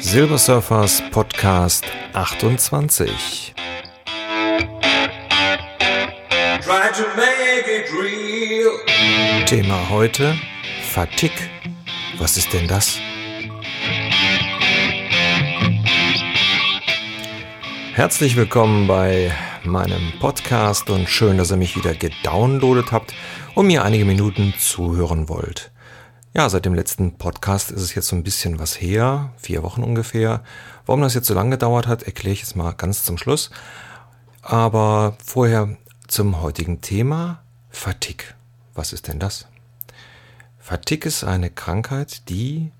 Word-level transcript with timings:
Silver 0.00 0.36
Surfers 0.36 1.02
Podcast 1.10 1.86
28. 2.12 3.54
Thema 9.46 9.88
heute 9.88 10.34
Fatigue. 10.92 11.32
Was 12.18 12.36
ist 12.36 12.52
denn 12.52 12.66
das? 12.68 12.98
Herzlich 17.98 18.36
willkommen 18.36 18.86
bei 18.86 19.34
meinem 19.64 20.12
Podcast 20.20 20.88
und 20.88 21.08
schön, 21.08 21.36
dass 21.36 21.50
ihr 21.50 21.56
mich 21.56 21.74
wieder 21.74 21.94
gedownloadet 21.94 22.92
habt 22.92 23.12
und 23.56 23.66
mir 23.66 23.82
einige 23.82 24.04
Minuten 24.04 24.54
zuhören 24.56 25.28
wollt. 25.28 25.72
Ja, 26.32 26.48
seit 26.48 26.64
dem 26.64 26.74
letzten 26.74 27.18
Podcast 27.18 27.72
ist 27.72 27.82
es 27.82 27.96
jetzt 27.96 28.06
so 28.06 28.14
ein 28.14 28.22
bisschen 28.22 28.60
was 28.60 28.80
her, 28.80 29.32
vier 29.36 29.64
Wochen 29.64 29.82
ungefähr. 29.82 30.44
Warum 30.86 31.00
das 31.00 31.14
jetzt 31.14 31.26
so 31.26 31.34
lange 31.34 31.50
gedauert 31.50 31.88
hat, 31.88 32.04
erkläre 32.04 32.34
ich 32.34 32.42
jetzt 32.42 32.54
mal 32.54 32.70
ganz 32.70 33.02
zum 33.02 33.18
Schluss. 33.18 33.50
Aber 34.42 35.16
vorher 35.24 35.76
zum 36.06 36.40
heutigen 36.40 36.80
Thema 36.80 37.42
Fatigue. 37.68 38.28
Was 38.74 38.92
ist 38.92 39.08
denn 39.08 39.18
das? 39.18 39.48
Fatigue 40.60 41.08
ist 41.08 41.24
eine 41.24 41.50
Krankheit, 41.50 42.28
die 42.28 42.70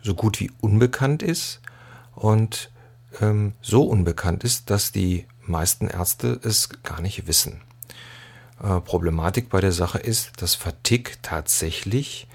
so 0.00 0.14
gut 0.14 0.38
wie 0.38 0.52
unbekannt 0.60 1.24
ist 1.24 1.60
und 2.14 2.70
ähm, 3.20 3.52
so 3.60 3.84
unbekannt 3.84 4.44
ist, 4.44 4.70
dass 4.70 4.92
die 4.92 5.26
meisten 5.46 5.88
Ärzte 5.88 6.40
es 6.42 6.68
gar 6.82 7.00
nicht 7.00 7.26
wissen. 7.26 7.60
Äh, 8.62 8.80
Problematik 8.80 9.50
bei 9.50 9.60
der 9.60 9.72
Sache 9.72 9.98
ist, 9.98 10.40
dass 10.42 10.54
Fatigue 10.54 11.12
tatsächlich 11.22 12.26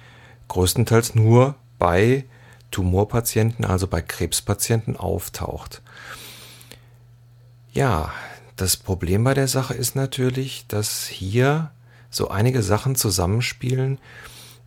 größtenteils 0.48 1.16
nur 1.16 1.56
bei 1.78 2.26
Tumorpatienten, 2.72 3.66
also 3.66 3.88
bei 3.88 4.02
Krebspatienten 4.02 4.98
auftaucht. 4.98 5.82
Ja, 7.74 8.12
das 8.56 8.78
Problem 8.78 9.24
bei 9.24 9.34
der 9.34 9.48
Sache 9.48 9.74
ist 9.74 9.96
natürlich, 9.96 10.66
dass 10.68 11.08
hier 11.08 11.72
so 12.10 12.30
einige 12.30 12.62
Sachen 12.62 12.96
zusammenspielen, 12.96 14.00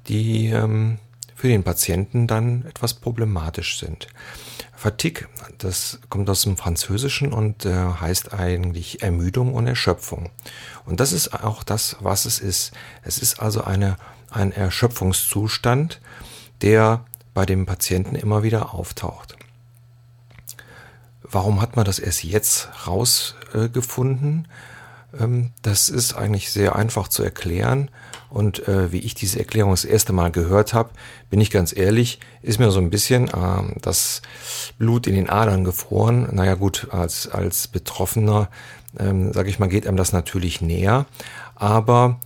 die 0.09 0.49
ähm, 0.49 0.99
für 1.43 1.49
den 1.49 1.65
Patienten 1.65 2.29
dann 2.29 2.65
etwas 2.67 2.95
problematisch 2.95 3.81
sind. 3.81 4.07
Fatigue, 4.77 5.27
das 5.59 5.99
kommt 6.09 6.31
aus 6.31 6.43
dem 6.43 6.57
Französischen 6.57 7.33
und 7.33 7.67
äh, 7.67 7.75
heißt 7.75 8.33
eigentlich 8.33 9.03
Ermüdung 9.03 9.53
und 9.53 9.67
Erschöpfung. 9.67 10.31
Und 10.87 11.01
das 11.01 11.11
ist 11.11 11.35
auch 11.35 11.65
das, 11.65 11.97
was 11.99 12.27
es 12.27 12.39
ist. 12.39 12.71
Es 13.03 13.19
ist 13.19 13.41
also 13.41 13.65
eine 13.65 13.97
ein 14.31 14.53
Erschöpfungszustand, 14.53 16.01
der 16.61 17.05
bei 17.35 17.45
dem 17.45 17.67
Patienten 17.67 18.15
immer 18.15 18.45
wieder 18.45 18.73
auftaucht. 18.73 19.37
Warum 21.25 21.61
hat 21.61 21.75
man 21.75 21.85
das 21.85 21.99
erst 21.99 22.23
jetzt 22.23 22.69
rausgefunden? 22.87 24.47
Ähm, 25.19 25.51
das 25.63 25.89
ist 25.89 26.15
eigentlich 26.15 26.53
sehr 26.53 26.77
einfach 26.77 27.09
zu 27.09 27.25
erklären. 27.25 27.91
Und 28.33 28.67
äh, 28.67 28.93
wie 28.93 28.99
ich 28.99 29.15
diese 29.15 29.39
Erklärung 29.39 29.73
das 29.73 29.85
erste 29.85 30.15
Mal 30.15 30.31
gehört 30.31 30.73
habe, 30.73 30.91
bin 31.29 31.39
ich 31.41 31.51
ganz 31.51 31.77
ehrlich, 31.77 32.19
ist 32.41 32.59
mir 32.59 32.71
so 32.71 32.81
ein 32.81 32.89
bisschen 32.89 33.29
äh, 33.29 33.79
das 33.83 34.23
Blut 34.79 35.07
in 35.07 35.15
den 35.15 35.29
Adern 35.29 35.65
gefroren. 35.65 36.29
Naja 36.33 36.55
gut, 36.55 36.89
als, 36.91 37.29
als 37.29 37.69
Betroffener, 37.69 38.49
ähm, 38.99 39.35
sage 39.35 39.51
ich 39.51 39.59
mal, 39.59 39.69
geht 39.69 39.87
einem 39.87 39.99
das 39.99 40.15
natürlich 40.15 40.63
näher. 40.63 41.05
Aber 41.57 42.21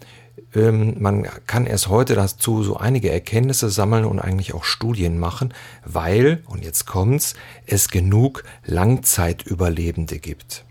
ähm, 0.55 0.95
man 1.01 1.27
kann 1.49 1.67
erst 1.67 1.89
heute 1.89 2.15
dazu 2.15 2.63
so 2.63 2.77
einige 2.77 3.11
Erkenntnisse 3.11 3.69
sammeln 3.69 4.05
und 4.05 4.21
eigentlich 4.21 4.55
auch 4.55 4.63
Studien 4.63 5.19
machen, 5.19 5.53
weil, 5.85 6.45
und 6.47 6.65
jetzt 6.65 6.87
kommt's, 6.87 7.35
es 7.67 7.89
genug 7.89 8.45
Langzeitüberlebende 8.65 10.21
gibt. 10.21 10.65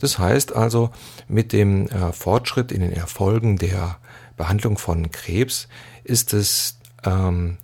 Das 0.00 0.18
heißt 0.18 0.56
also, 0.56 0.90
mit 1.28 1.52
dem 1.52 1.88
äh, 1.88 2.12
Fortschritt 2.12 2.72
in 2.72 2.80
den 2.80 2.92
Erfolgen 2.92 3.58
der 3.58 3.98
Behandlung 4.38 4.78
von 4.78 5.10
Krebs 5.10 5.68
ist 6.04 6.32
es 6.32 6.78
ähm, 7.04 7.58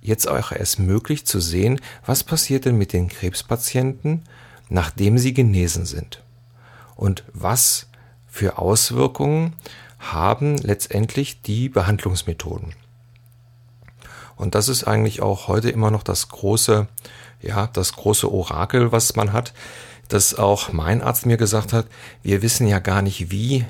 jetzt 0.00 0.28
auch 0.28 0.52
erst 0.52 0.78
möglich 0.78 1.26
zu 1.26 1.40
sehen, 1.40 1.80
was 2.06 2.22
passiert 2.22 2.66
denn 2.66 2.78
mit 2.78 2.92
den 2.92 3.08
Krebspatienten, 3.08 4.22
nachdem 4.68 5.18
sie 5.18 5.34
genesen 5.34 5.84
sind. 5.84 6.22
Und 6.94 7.24
was 7.32 7.88
für 8.28 8.58
Auswirkungen 8.58 9.54
haben 9.98 10.58
letztendlich 10.58 11.42
die 11.42 11.68
Behandlungsmethoden. 11.68 12.74
Und 14.36 14.54
das 14.54 14.68
ist 14.68 14.84
eigentlich 14.84 15.20
auch 15.20 15.48
heute 15.48 15.70
immer 15.70 15.90
noch 15.90 16.04
das 16.04 16.28
große, 16.28 16.86
ja, 17.40 17.66
das 17.66 17.94
große 17.94 18.30
Orakel, 18.32 18.92
was 18.92 19.16
man 19.16 19.32
hat, 19.32 19.52
dass 20.12 20.34
auch 20.34 20.72
mein 20.72 21.02
Arzt 21.02 21.26
mir 21.26 21.36
gesagt 21.36 21.72
hat, 21.72 21.86
wir 22.22 22.42
wissen 22.42 22.66
ja 22.66 22.78
gar 22.78 23.02
nicht, 23.02 23.30
wie 23.30 23.64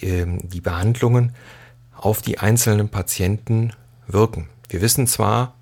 ähm, 0.00 0.48
die 0.48 0.60
Behandlungen 0.60 1.34
auf 1.96 2.22
die 2.22 2.38
einzelnen 2.38 2.88
Patienten 2.88 3.72
wirken. 4.06 4.48
Wir 4.68 4.80
wissen 4.80 5.06
zwar, 5.06 5.54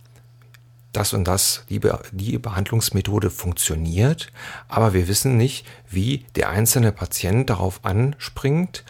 das 0.93 1.13
und 1.13 1.25
das, 1.25 1.65
die, 1.69 1.79
Be 1.79 1.99
die 2.13 2.39
Behandlungsmethode 2.39 3.31
funktioniert, 3.31 4.33
aber 4.69 4.95
wir 4.95 5.09
wissen 5.09 5.37
nicht, 5.37 5.67
wie 5.89 6.25
der 6.35 6.49
einzelne 6.49 6.93
Patient 6.93 7.51
darauf 7.51 7.85
anspringt 7.85 8.85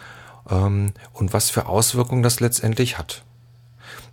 ähm, 0.49 0.93
und 1.13 1.33
was 1.33 1.51
für 1.51 1.67
Auswirkungen 1.67 2.23
das 2.23 2.41
letztendlich 2.41 2.99
hat. 2.99 3.25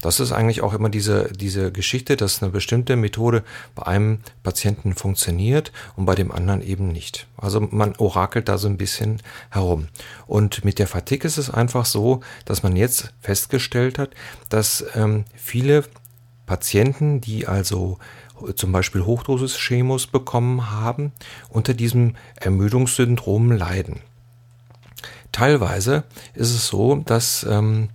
Das 0.02 0.20
ist 0.20 0.32
eigentlich 0.32 0.62
auch 0.62 0.74
immer 0.74 0.90
diese, 0.90 1.32
diese 1.34 1.72
Geschichte, 1.72 2.18
dass 2.18 2.42
eine 2.42 2.52
bestimmte 2.52 2.96
Methode 2.96 3.44
bei 3.74 3.84
einem 3.84 4.20
Patienten 4.44 4.94
funktioniert 4.94 5.72
und 5.96 6.06
bei 6.06 6.16
dem 6.16 6.32
anderen 6.32 6.62
eben 6.62 6.88
nicht. 6.90 7.28
Also 7.38 7.62
man 7.62 7.96
orakelt 7.98 8.50
da 8.50 8.58
so 8.58 8.68
ein 8.68 8.78
bisschen 8.78 9.22
herum. 9.50 9.88
Und 10.28 10.64
mit 10.66 10.80
der 10.80 10.88
Fatigue 10.88 11.28
ist 11.28 11.38
es 11.38 11.50
einfach 11.50 11.86
so, 11.86 12.22
dass 12.46 12.64
man 12.64 12.76
jetzt 12.76 13.14
festgestellt 13.22 14.00
hat, 14.00 14.12
dass 14.50 14.86
ähm, 14.96 15.26
viele 15.36 15.84
Patienten, 16.46 17.22
die 17.22 17.48
also 17.48 17.98
zum 18.56 18.72
Beispiel 18.72 19.06
Hochdosis-Chemos 19.06 20.08
bekommen 20.08 20.72
haben, 20.72 21.14
unter 21.50 21.74
diesem 21.74 22.16
Ermüdungssyndrom 22.36 23.52
leiden. 23.52 24.02
Teilweise 25.32 26.04
ist 26.34 26.52
es 26.52 26.68
so, 26.68 26.96
dass 26.96 27.46
ähm, 27.50 27.90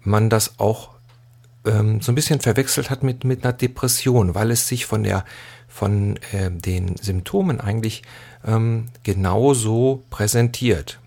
man 0.00 0.30
das 0.30 0.58
auch 0.58 0.90
ähm, 1.66 2.00
so 2.00 2.12
ein 2.12 2.14
bisschen 2.14 2.40
verwechselt 2.40 2.90
hat 2.90 3.02
mit, 3.02 3.24
mit 3.24 3.44
einer 3.44 3.52
Depression, 3.52 4.34
weil 4.34 4.50
es 4.50 4.68
sich 4.68 4.86
von 4.86 5.02
der 5.02 5.24
von 5.68 6.16
äh, 6.32 6.50
den 6.50 6.96
Symptomen 6.96 7.60
eigentlich 7.60 8.02
ähm, 8.46 8.86
genauso 9.02 10.04
präsentiert. 10.08 10.98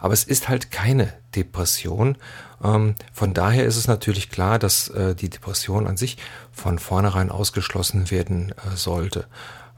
Aber 0.00 0.14
es 0.14 0.24
ist 0.24 0.48
halt 0.48 0.70
keine 0.70 1.12
Depression. 1.36 2.16
Ähm, 2.62 2.94
von 3.12 3.34
daher 3.34 3.64
ist 3.66 3.76
es 3.76 3.86
natürlich 3.86 4.30
klar, 4.30 4.58
dass 4.58 4.88
äh, 4.88 5.14
die 5.14 5.28
Depression 5.28 5.86
an 5.86 5.96
sich 5.96 6.16
von 6.52 6.78
vornherein 6.78 7.30
ausgeschlossen 7.30 8.10
werden 8.10 8.52
äh, 8.52 8.76
sollte. 8.76 9.26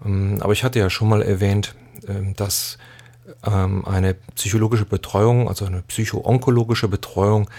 Ähm, 0.05 0.39
aber 0.41 0.53
ich 0.53 0.65
hatte 0.65 0.79
ja 0.79 0.91
schon 0.91 1.09
mal 1.09 1.23
erwähnt, 1.23 1.75
äh, 2.07 2.33
dass 2.35 2.79
ähm, 3.45 3.85
eine 3.85 4.15
psychologische 4.35 4.85
Betreuung, 4.85 5.49
also 5.49 5.65
eine 5.65 5.83
psychoonkologische 5.83 6.89
Betreuung, 6.89 7.51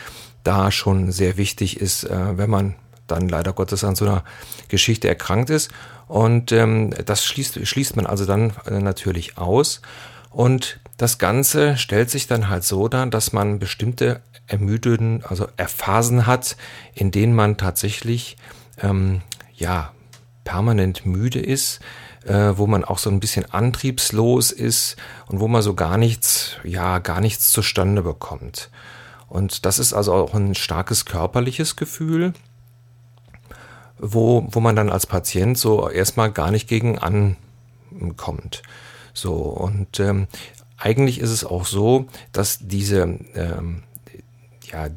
da 0.43 0.71
schon 0.71 1.11
sehr 1.11 1.37
wichtig 1.37 1.79
ist, 1.79 2.03
äh, 2.03 2.37
wenn 2.37 2.49
man 2.49 2.75
dann 3.07 3.27
leider 3.27 3.53
Gottes 3.53 3.83
an 3.83 3.95
so 3.95 4.05
einer 4.05 4.23
Geschichte 4.67 5.07
erkrankt 5.07 5.49
ist. 5.49 5.71
Und 6.07 6.51
ähm, 6.51 6.91
das 7.05 7.25
schließt, 7.25 7.65
schließt 7.65 7.95
man 7.95 8.05
also 8.05 8.25
dann 8.25 8.53
äh, 8.65 8.79
natürlich 8.79 9.37
aus. 9.37 9.81
Und 10.29 10.79
das 10.97 11.17
Ganze 11.17 11.77
stellt 11.77 12.09
sich 12.09 12.27
dann 12.27 12.49
halt 12.49 12.63
so 12.63 12.87
dar, 12.87 13.05
dass 13.07 13.33
man 13.33 13.59
bestimmte 13.59 14.21
ermüdeten, 14.47 15.23
also 15.27 15.47
Phasen 15.67 16.25
hat, 16.25 16.57
in 16.93 17.11
denen 17.11 17.33
man 17.33 17.57
tatsächlich 17.57 18.37
ähm, 18.81 19.21
ja 19.55 19.91
permanent 20.43 21.05
müde 21.05 21.39
ist, 21.39 21.79
äh, 22.25 22.53
wo 22.55 22.67
man 22.67 22.83
auch 22.83 22.97
so 22.97 23.09
ein 23.09 23.19
bisschen 23.19 23.51
antriebslos 23.51 24.51
ist 24.51 24.95
und 25.27 25.39
wo 25.39 25.47
man 25.47 25.61
so 25.61 25.73
gar 25.73 25.97
nichts, 25.97 26.57
ja, 26.63 26.99
gar 26.99 27.21
nichts 27.21 27.51
zustande 27.51 28.01
bekommt. 28.01 28.69
Und 29.31 29.65
das 29.65 29.79
ist 29.79 29.93
also 29.93 30.13
auch 30.13 30.33
ein 30.33 30.55
starkes 30.55 31.05
körperliches 31.05 31.77
Gefühl, 31.77 32.33
wo, 33.97 34.45
wo 34.51 34.59
man 34.59 34.75
dann 34.75 34.89
als 34.89 35.05
Patient 35.07 35.57
so 35.57 35.89
erstmal 35.89 36.33
gar 36.33 36.51
nicht 36.51 36.67
gegen 36.67 36.99
ankommt. 36.99 38.61
So, 39.13 39.35
und 39.35 40.01
ähm, 40.01 40.27
eigentlich 40.75 41.19
ist 41.19 41.29
es 41.29 41.45
auch 41.45 41.65
so, 41.65 42.07
dass 42.33 42.59
diese, 42.59 43.03
ähm, 43.33 43.83
ja, 44.69 44.89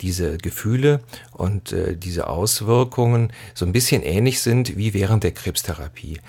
diese 0.00 0.38
Gefühle 0.38 1.00
und 1.32 1.72
äh, 1.72 1.96
diese 1.96 2.28
Auswirkungen 2.28 3.32
so 3.54 3.66
ein 3.66 3.72
bisschen 3.72 4.02
ähnlich 4.02 4.40
sind 4.40 4.76
wie 4.76 4.94
während 4.94 5.24
der 5.24 5.32
Krebstherapie. 5.32 6.20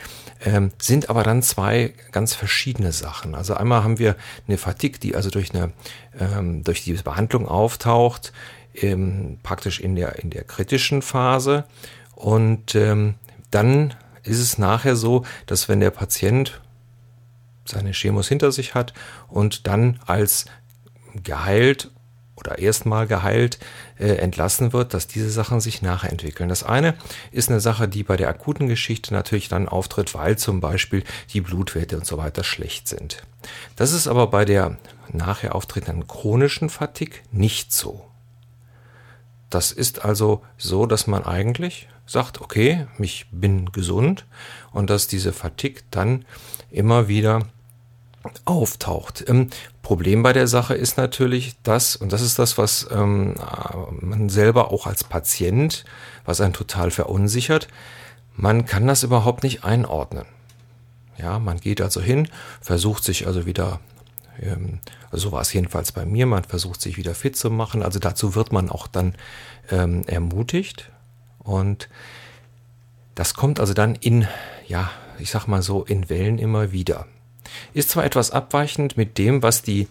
Ähm, 0.43 0.71
sind 0.79 1.09
aber 1.09 1.23
dann 1.23 1.43
zwei 1.43 1.93
ganz 2.11 2.33
verschiedene 2.33 2.91
Sachen. 2.91 3.35
Also 3.35 3.53
einmal 3.53 3.83
haben 3.83 3.99
wir 3.99 4.15
eine 4.47 4.57
Fatigue, 4.57 4.99
die 4.99 5.15
also 5.15 5.29
durch 5.29 5.53
eine 5.53 5.71
ähm, 6.19 6.63
durch 6.63 6.83
die 6.83 6.93
Behandlung 6.93 7.47
auftaucht, 7.47 8.33
ähm, 8.73 9.39
praktisch 9.43 9.79
in 9.79 9.95
der 9.95 10.19
in 10.19 10.29
der 10.29 10.43
kritischen 10.43 11.01
Phase 11.01 11.65
und 12.15 12.75
ähm, 12.75 13.15
dann 13.51 13.95
ist 14.23 14.39
es 14.39 14.57
nachher 14.57 14.95
so, 14.95 15.25
dass 15.45 15.69
wenn 15.69 15.79
der 15.79 15.91
Patient 15.91 16.61
seine 17.65 17.91
Chemos 17.91 18.27
hinter 18.27 18.51
sich 18.51 18.73
hat 18.73 18.93
und 19.27 19.67
dann 19.67 19.99
als 20.05 20.45
geheilt 21.23 21.91
oder 22.39 22.59
erstmal 22.59 23.07
geheilt 23.07 23.59
äh, 23.97 24.15
entlassen 24.15 24.73
wird, 24.73 24.93
dass 24.93 25.07
diese 25.07 25.29
Sachen 25.29 25.59
sich 25.59 25.81
nachentwickeln. 25.81 26.49
Das 26.49 26.63
eine 26.63 26.95
ist 27.31 27.49
eine 27.49 27.59
Sache, 27.59 27.87
die 27.87 28.03
bei 28.03 28.17
der 28.17 28.29
akuten 28.29 28.67
Geschichte 28.67 29.13
natürlich 29.13 29.49
dann 29.49 29.67
auftritt, 29.67 30.13
weil 30.13 30.37
zum 30.37 30.61
Beispiel 30.61 31.03
die 31.33 31.41
Blutwerte 31.41 31.97
und 31.97 32.05
so 32.05 32.17
weiter 32.17 32.43
schlecht 32.43 32.87
sind. 32.87 33.23
Das 33.75 33.91
ist 33.91 34.07
aber 34.07 34.27
bei 34.27 34.45
der 34.45 34.77
nachher 35.11 35.55
auftretenden 35.55 36.07
chronischen 36.07 36.69
Fatigue 36.69 37.19
nicht 37.31 37.73
so. 37.73 38.05
Das 39.49 39.71
ist 39.71 40.05
also 40.05 40.43
so, 40.57 40.85
dass 40.85 41.07
man 41.07 41.25
eigentlich 41.25 41.87
sagt, 42.05 42.41
okay, 42.41 42.87
ich 42.99 43.27
bin 43.31 43.71
gesund 43.71 44.25
und 44.71 44.89
dass 44.89 45.07
diese 45.07 45.33
Fatigue 45.33 45.81
dann 45.91 46.25
immer 46.71 47.07
wieder 47.07 47.47
auftaucht. 48.45 49.23
Ähm, 49.27 49.49
Problem 49.81 50.23
bei 50.23 50.33
der 50.33 50.47
Sache 50.47 50.75
ist 50.75 50.97
natürlich 50.97 51.55
das, 51.63 51.95
und 51.95 52.11
das 52.13 52.21
ist 52.21 52.37
das, 52.37 52.57
was 52.57 52.87
ähm, 52.91 53.35
man 54.01 54.29
selber 54.29 54.71
auch 54.71 54.87
als 54.87 55.03
Patient, 55.03 55.85
was 56.25 56.41
einen 56.41 56.53
total 56.53 56.91
verunsichert, 56.91 57.67
man 58.35 58.65
kann 58.65 58.87
das 58.87 59.03
überhaupt 59.03 59.43
nicht 59.43 59.63
einordnen. 59.63 60.25
Ja, 61.17 61.39
man 61.39 61.59
geht 61.59 61.81
also 61.81 62.01
hin, 62.01 62.29
versucht 62.61 63.03
sich 63.03 63.27
also 63.27 63.45
wieder, 63.45 63.79
ähm, 64.41 64.79
also 65.11 65.29
so 65.29 65.31
war 65.33 65.41
es 65.41 65.51
jedenfalls 65.51 65.91
bei 65.91 66.05
mir, 66.05 66.25
man 66.25 66.43
versucht 66.45 66.81
sich 66.81 66.97
wieder 66.97 67.15
fit 67.15 67.35
zu 67.35 67.49
machen. 67.49 67.83
Also 67.83 67.99
dazu 67.99 68.35
wird 68.35 68.51
man 68.53 68.69
auch 68.69 68.87
dann 68.87 69.15
ähm, 69.69 70.03
ermutigt. 70.07 70.89
Und 71.39 71.89
das 73.15 73.33
kommt 73.33 73.59
also 73.59 73.73
dann 73.73 73.95
in, 73.95 74.27
ja, 74.67 74.89
ich 75.17 75.31
sag 75.31 75.47
mal 75.47 75.61
so, 75.61 75.83
in 75.83 76.09
Wellen 76.09 76.37
immer 76.37 76.71
wieder. 76.71 77.05
Ist 77.73 77.89
zwar 77.89 78.05
etwas 78.05 78.31
abweichend 78.31 78.97
mit 78.97 79.17
dem, 79.17 79.41
was 79.43 79.61
die 79.61 79.87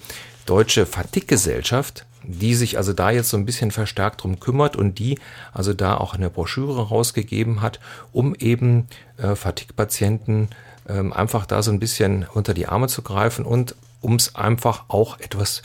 Deutsche 0.46 0.86
Fatigue-Gesellschaft, 0.86 2.06
die 2.22 2.54
sich 2.54 2.76
also 2.78 2.92
da 2.92 3.10
jetzt 3.10 3.28
so 3.28 3.36
ein 3.36 3.44
bisschen 3.44 3.70
verstärkt 3.70 4.22
drum 4.22 4.40
kümmert 4.40 4.76
und 4.76 4.98
die 4.98 5.18
also 5.52 5.74
da 5.74 5.96
auch 5.96 6.14
eine 6.14 6.30
Broschüre 6.30 6.88
rausgegeben 6.88 7.62
hat, 7.62 7.80
um 8.12 8.34
eben 8.34 8.88
äh, 9.18 9.34
Fatigue-Patienten 9.34 10.48
ähm, 10.88 11.12
einfach 11.12 11.46
da 11.46 11.62
so 11.62 11.70
ein 11.70 11.78
bisschen 11.78 12.26
unter 12.32 12.54
die 12.54 12.66
Arme 12.66 12.88
zu 12.88 13.02
greifen 13.02 13.44
und 13.44 13.74
um 14.00 14.14
es 14.14 14.34
einfach 14.34 14.84
auch 14.88 15.20
etwas 15.20 15.62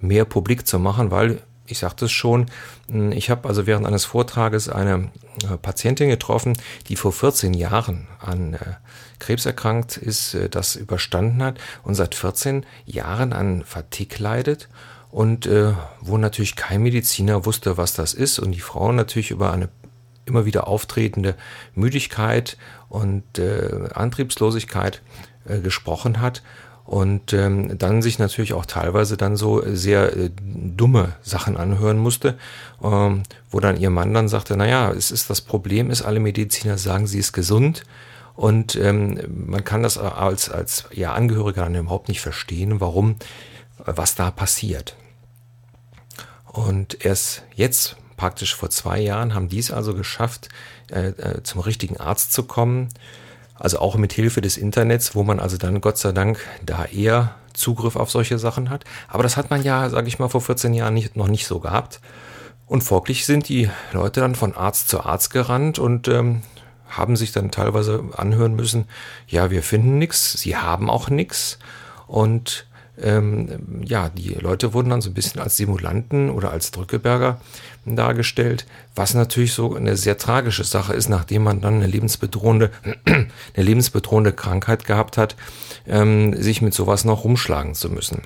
mehr 0.00 0.24
publik 0.24 0.66
zu 0.66 0.78
machen, 0.78 1.10
weil 1.10 1.42
ich 1.66 1.78
sagte 1.78 2.06
es 2.06 2.12
schon, 2.12 2.46
hm, 2.88 3.12
ich 3.12 3.30
habe 3.30 3.48
also 3.48 3.66
während 3.66 3.86
eines 3.86 4.04
Vortrages 4.04 4.68
eine 4.68 5.10
äh, 5.42 5.56
Patientin 5.56 6.08
getroffen, 6.08 6.56
die 6.88 6.96
vor 6.96 7.12
14 7.12 7.54
Jahren 7.54 8.08
an 8.20 8.54
äh, 8.54 8.58
Krebs 9.18 9.46
erkrankt 9.46 9.96
ist, 9.96 10.34
äh, 10.34 10.48
das 10.48 10.76
überstanden 10.76 11.42
hat 11.42 11.58
und 11.84 11.94
seit 11.94 12.14
14 12.14 12.66
Jahren 12.84 13.32
an 13.32 13.64
Fatigue 13.64 14.18
leidet. 14.18 14.68
Und 15.10 15.46
wo 16.00 16.16
natürlich 16.16 16.56
kein 16.56 16.82
Mediziner 16.82 17.44
wusste, 17.44 17.76
was 17.76 17.92
das 17.92 18.14
ist 18.14 18.38
und 18.38 18.52
die 18.52 18.60
Frau 18.60 18.92
natürlich 18.92 19.30
über 19.30 19.52
eine 19.52 19.68
immer 20.24 20.46
wieder 20.46 20.68
auftretende 20.68 21.34
Müdigkeit 21.74 22.56
und 22.88 23.38
Antriebslosigkeit 23.38 25.02
gesprochen 25.44 26.22
hat 26.22 26.42
und 26.84 27.32
ähm, 27.32 27.78
dann 27.78 28.02
sich 28.02 28.18
natürlich 28.18 28.52
auch 28.54 28.66
teilweise 28.66 29.16
dann 29.16 29.36
so 29.36 29.62
sehr 29.66 30.16
äh, 30.16 30.30
dumme 30.40 31.12
Sachen 31.22 31.56
anhören 31.56 31.98
musste, 31.98 32.36
ähm, 32.82 33.22
wo 33.50 33.60
dann 33.60 33.78
ihr 33.78 33.90
Mann 33.90 34.14
dann 34.14 34.28
sagte, 34.28 34.56
naja, 34.56 34.90
es 34.90 35.10
ist 35.10 35.30
das 35.30 35.40
Problem 35.40 35.90
ist, 35.90 36.02
alle 36.02 36.20
Mediziner 36.20 36.78
sagen, 36.78 37.06
sie 37.06 37.18
ist 37.18 37.32
gesund 37.32 37.84
und 38.34 38.76
ähm, 38.76 39.20
man 39.28 39.64
kann 39.64 39.82
das 39.82 39.98
als, 39.98 40.50
als 40.50 40.86
ja, 40.92 41.12
Angehöriger 41.12 41.62
dann 41.62 41.74
überhaupt 41.74 42.08
nicht 42.08 42.20
verstehen, 42.20 42.80
warum, 42.80 43.16
was 43.78 44.14
da 44.14 44.30
passiert. 44.30 44.96
Und 46.46 47.04
erst 47.04 47.44
jetzt, 47.54 47.96
praktisch 48.16 48.54
vor 48.54 48.70
zwei 48.70 49.00
Jahren, 49.00 49.34
haben 49.34 49.48
die 49.48 49.58
es 49.58 49.70
also 49.70 49.94
geschafft, 49.94 50.48
äh, 50.90 51.08
äh, 51.08 51.42
zum 51.42 51.60
richtigen 51.60 51.96
Arzt 51.96 52.32
zu 52.32 52.44
kommen. 52.44 52.88
Also 53.58 53.78
auch 53.78 53.96
mit 53.96 54.12
Hilfe 54.12 54.40
des 54.40 54.56
Internets, 54.56 55.14
wo 55.14 55.22
man 55.22 55.40
also 55.40 55.56
dann 55.56 55.80
Gott 55.80 55.98
sei 55.98 56.12
Dank 56.12 56.38
da 56.64 56.84
eher 56.84 57.34
Zugriff 57.52 57.96
auf 57.96 58.10
solche 58.10 58.38
Sachen 58.38 58.70
hat. 58.70 58.84
Aber 59.08 59.22
das 59.22 59.36
hat 59.36 59.50
man 59.50 59.62
ja, 59.62 59.88
sage 59.88 60.08
ich 60.08 60.18
mal, 60.18 60.28
vor 60.28 60.40
14 60.40 60.74
Jahren 60.74 60.94
nicht, 60.94 61.16
noch 61.16 61.28
nicht 61.28 61.46
so 61.46 61.60
gehabt. 61.60 62.00
Und 62.66 62.82
folglich 62.82 63.26
sind 63.26 63.48
die 63.48 63.68
Leute 63.92 64.20
dann 64.20 64.34
von 64.34 64.54
Arzt 64.54 64.88
zu 64.88 65.04
Arzt 65.04 65.30
gerannt 65.30 65.78
und 65.78 66.08
ähm, 66.08 66.42
haben 66.88 67.16
sich 67.16 67.32
dann 67.32 67.50
teilweise 67.50 68.04
anhören 68.16 68.54
müssen, 68.54 68.86
ja, 69.26 69.50
wir 69.50 69.62
finden 69.62 69.98
nichts, 69.98 70.32
sie 70.32 70.56
haben 70.56 70.90
auch 70.90 71.10
nichts. 71.10 71.58
Und 72.06 72.66
ähm, 73.00 73.82
ja, 73.84 74.10
die 74.10 74.34
Leute 74.34 74.74
wurden 74.74 74.90
dann 74.90 75.00
so 75.00 75.10
ein 75.10 75.14
bisschen 75.14 75.40
als 75.40 75.56
Simulanten 75.56 76.30
oder 76.30 76.50
als 76.50 76.70
Drückeberger 76.70 77.40
dargestellt, 77.84 78.66
was 78.94 79.14
natürlich 79.14 79.54
so 79.54 79.74
eine 79.74 79.96
sehr 79.96 80.18
tragische 80.18 80.64
Sache 80.64 80.92
ist, 80.92 81.08
nachdem 81.08 81.44
man 81.44 81.60
dann 81.60 81.76
eine 81.76 81.86
lebensbedrohende, 81.86 82.70
eine 83.06 83.26
lebensbedrohende 83.56 84.32
Krankheit 84.32 84.84
gehabt 84.84 85.16
hat, 85.16 85.36
ähm, 85.86 86.40
sich 86.40 86.62
mit 86.62 86.74
sowas 86.74 87.04
noch 87.04 87.24
rumschlagen 87.24 87.74
zu 87.74 87.90
müssen. 87.90 88.22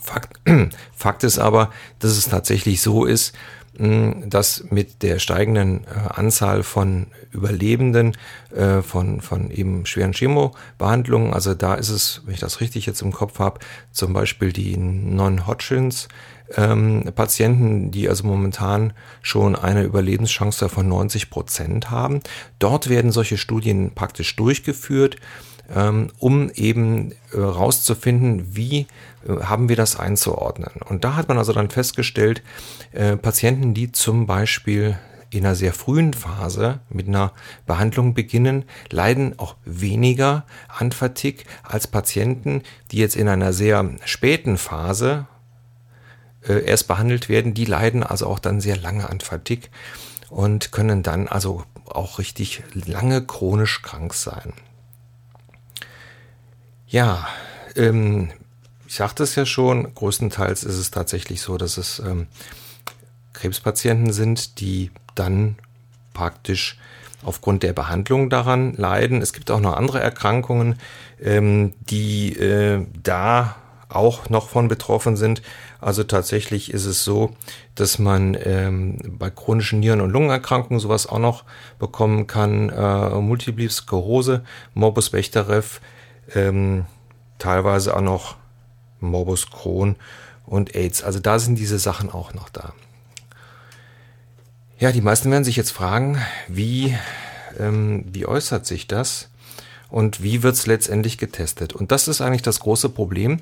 Fakt, 0.00 0.40
Fakt 0.94 1.24
ist 1.24 1.38
aber, 1.38 1.70
dass 1.98 2.12
es 2.12 2.28
tatsächlich 2.28 2.80
so 2.80 3.04
ist, 3.04 3.34
dass 3.80 4.64
mit 4.70 5.02
der 5.02 5.18
steigenden 5.18 5.84
äh, 5.84 6.10
Anzahl 6.10 6.62
von 6.62 7.06
Überlebenden 7.30 8.14
äh, 8.54 8.82
von, 8.82 9.22
von 9.22 9.50
eben 9.50 9.86
schweren 9.86 10.12
Chemobehandlungen, 10.12 11.32
also 11.32 11.54
da 11.54 11.74
ist 11.74 11.88
es, 11.88 12.20
wenn 12.26 12.34
ich 12.34 12.40
das 12.40 12.60
richtig 12.60 12.84
jetzt 12.84 13.00
im 13.00 13.12
Kopf 13.12 13.38
habe, 13.38 13.60
zum 13.90 14.12
Beispiel 14.12 14.52
die 14.52 14.76
Non-Hodgkins 14.76 16.08
ähm, 16.56 17.04
Patienten, 17.14 17.90
die 17.90 18.06
also 18.08 18.26
momentan 18.26 18.92
schon 19.22 19.56
eine 19.56 19.84
Überlebenschance 19.84 20.68
von 20.68 20.86
90 20.86 21.30
Prozent 21.30 21.90
haben. 21.90 22.20
Dort 22.58 22.90
werden 22.90 23.12
solche 23.12 23.38
Studien 23.38 23.92
praktisch 23.94 24.36
durchgeführt 24.36 25.16
ähm, 25.74 26.08
um 26.18 26.50
eben 26.50 27.12
äh, 27.32 27.38
rauszufinden, 27.38 28.56
wie 28.56 28.86
haben 29.28 29.68
wir 29.68 29.76
das 29.76 29.98
einzuordnen. 29.98 30.80
Und 30.88 31.04
da 31.04 31.16
hat 31.16 31.28
man 31.28 31.38
also 31.38 31.52
dann 31.52 31.70
festgestellt, 31.70 32.42
äh, 32.92 33.16
Patienten, 33.16 33.74
die 33.74 33.92
zum 33.92 34.26
Beispiel 34.26 34.98
in 35.30 35.46
einer 35.46 35.54
sehr 35.54 35.72
frühen 35.72 36.12
Phase 36.12 36.80
mit 36.88 37.06
einer 37.06 37.32
Behandlung 37.66 38.14
beginnen, 38.14 38.64
leiden 38.90 39.38
auch 39.38 39.56
weniger 39.64 40.44
an 40.68 40.92
Fatigue 40.92 41.44
als 41.62 41.86
Patienten, 41.86 42.62
die 42.90 42.98
jetzt 42.98 43.16
in 43.16 43.28
einer 43.28 43.52
sehr 43.52 43.88
späten 44.04 44.58
Phase 44.58 45.26
äh, 46.46 46.64
erst 46.64 46.88
behandelt 46.88 47.28
werden. 47.28 47.54
Die 47.54 47.64
leiden 47.64 48.02
also 48.02 48.26
auch 48.26 48.40
dann 48.40 48.60
sehr 48.60 48.76
lange 48.76 49.08
an 49.08 49.20
Fatigue 49.20 49.68
und 50.30 50.72
können 50.72 51.02
dann 51.02 51.28
also 51.28 51.64
auch 51.86 52.18
richtig 52.18 52.62
lange 52.72 53.24
chronisch 53.24 53.82
krank 53.82 54.14
sein. 54.14 54.52
Ja, 56.86 57.28
ähm, 57.76 58.30
ich 58.90 58.96
sagte 58.96 59.22
es 59.22 59.36
ja 59.36 59.46
schon, 59.46 59.94
größtenteils 59.94 60.64
ist 60.64 60.76
es 60.76 60.90
tatsächlich 60.90 61.42
so, 61.42 61.56
dass 61.56 61.76
es 61.76 62.00
ähm, 62.00 62.26
Krebspatienten 63.34 64.12
sind, 64.12 64.58
die 64.58 64.90
dann 65.14 65.54
praktisch 66.12 66.76
aufgrund 67.22 67.62
der 67.62 67.72
Behandlung 67.72 68.30
daran 68.30 68.74
leiden. 68.74 69.22
Es 69.22 69.32
gibt 69.32 69.52
auch 69.52 69.60
noch 69.60 69.76
andere 69.76 70.00
Erkrankungen, 70.00 70.80
ähm, 71.22 71.72
die 71.78 72.36
äh, 72.36 72.84
da 73.00 73.54
auch 73.88 74.28
noch 74.28 74.48
von 74.48 74.66
betroffen 74.66 75.16
sind. 75.16 75.40
Also 75.80 76.02
tatsächlich 76.02 76.72
ist 76.72 76.86
es 76.86 77.04
so, 77.04 77.36
dass 77.76 78.00
man 78.00 78.36
ähm, 78.42 78.98
bei 79.20 79.30
chronischen 79.30 79.78
Nieren- 79.78 80.00
und 80.00 80.10
Lungenerkrankungen 80.10 80.80
sowas 80.80 81.06
auch 81.06 81.20
noch 81.20 81.44
bekommen 81.78 82.26
kann. 82.26 82.70
Äh, 82.70 83.10
Multiple 83.20 83.70
Sklerose, 83.70 84.42
Morbus 84.74 85.10
Bechterew, 85.10 85.78
ähm, 86.34 86.86
teilweise 87.38 87.96
auch 87.96 88.00
noch 88.00 88.39
Morbus 89.00 89.50
Crohn 89.50 89.96
und 90.46 90.74
AIDS. 90.74 91.02
Also 91.02 91.18
da 91.20 91.38
sind 91.38 91.58
diese 91.58 91.78
Sachen 91.78 92.10
auch 92.10 92.34
noch 92.34 92.48
da. 92.48 92.72
Ja, 94.78 94.92
die 94.92 95.02
meisten 95.02 95.30
werden 95.30 95.44
sich 95.44 95.56
jetzt 95.56 95.72
fragen, 95.72 96.18
wie, 96.48 96.96
ähm, 97.58 98.04
wie 98.12 98.26
äußert 98.26 98.64
sich 98.64 98.86
das 98.86 99.28
und 99.90 100.22
wie 100.22 100.42
wird 100.42 100.54
es 100.54 100.66
letztendlich 100.66 101.18
getestet? 101.18 101.74
Und 101.74 101.92
das 101.92 102.08
ist 102.08 102.20
eigentlich 102.20 102.42
das 102.42 102.60
große 102.60 102.88
Problem. 102.88 103.40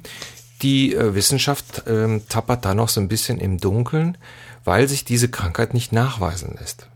die 0.62 0.94
äh, 0.94 1.14
Wissenschaft 1.14 1.86
äh, 1.86 2.18
tappert 2.28 2.64
da 2.64 2.74
noch 2.74 2.88
so 2.88 3.00
ein 3.00 3.06
bisschen 3.06 3.38
im 3.38 3.58
Dunkeln, 3.58 4.18
weil 4.64 4.88
sich 4.88 5.04
diese 5.04 5.28
Krankheit 5.28 5.72
nicht 5.72 5.92
nachweisen 5.92 6.56
lässt. 6.58 6.88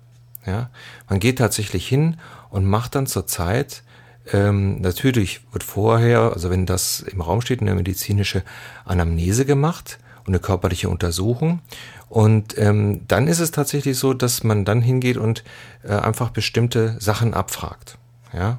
Ja, 0.45 0.71
man 1.09 1.21
geht 1.21 1.39
tatsächlich 1.39 1.87
hin 1.87 2.17
und 2.51 2.67
macht 2.67 2.97
dann 2.97 3.07
zurzeit 3.07 3.85
ähm, 4.33 4.81
natürlich 4.81 5.41
wird 5.53 5.65
vorher, 5.65 6.33
also 6.33 6.51
wenn 6.51 6.67
das 6.67 7.01
im 7.01 7.21
Raum 7.21 7.41
steht, 7.41 7.61
eine 7.61 7.75
medizinische 7.75 8.43
Anamnese 8.85 9.45
gemacht 9.45 9.99
und 10.21 10.29
eine 10.29 10.39
körperliche 10.39 10.89
Untersuchung. 10.89 11.61
Und 12.09 12.57
ähm, 12.59 13.03
dann 13.09 13.27
ist 13.27 13.41
es 13.41 13.51
tatsächlich 13.51 13.99
so, 13.99 14.15
dass 14.15 14.45
man 14.45 14.65
dann 14.65 14.83
hingeht 14.83 15.17
und 15.17 15.43
äh, 15.83 15.93
einfach 15.95 16.31
bestimmte 16.31 16.97
Sachen 17.01 17.35
abfragt. 17.35 17.99
Ja, 18.33 18.59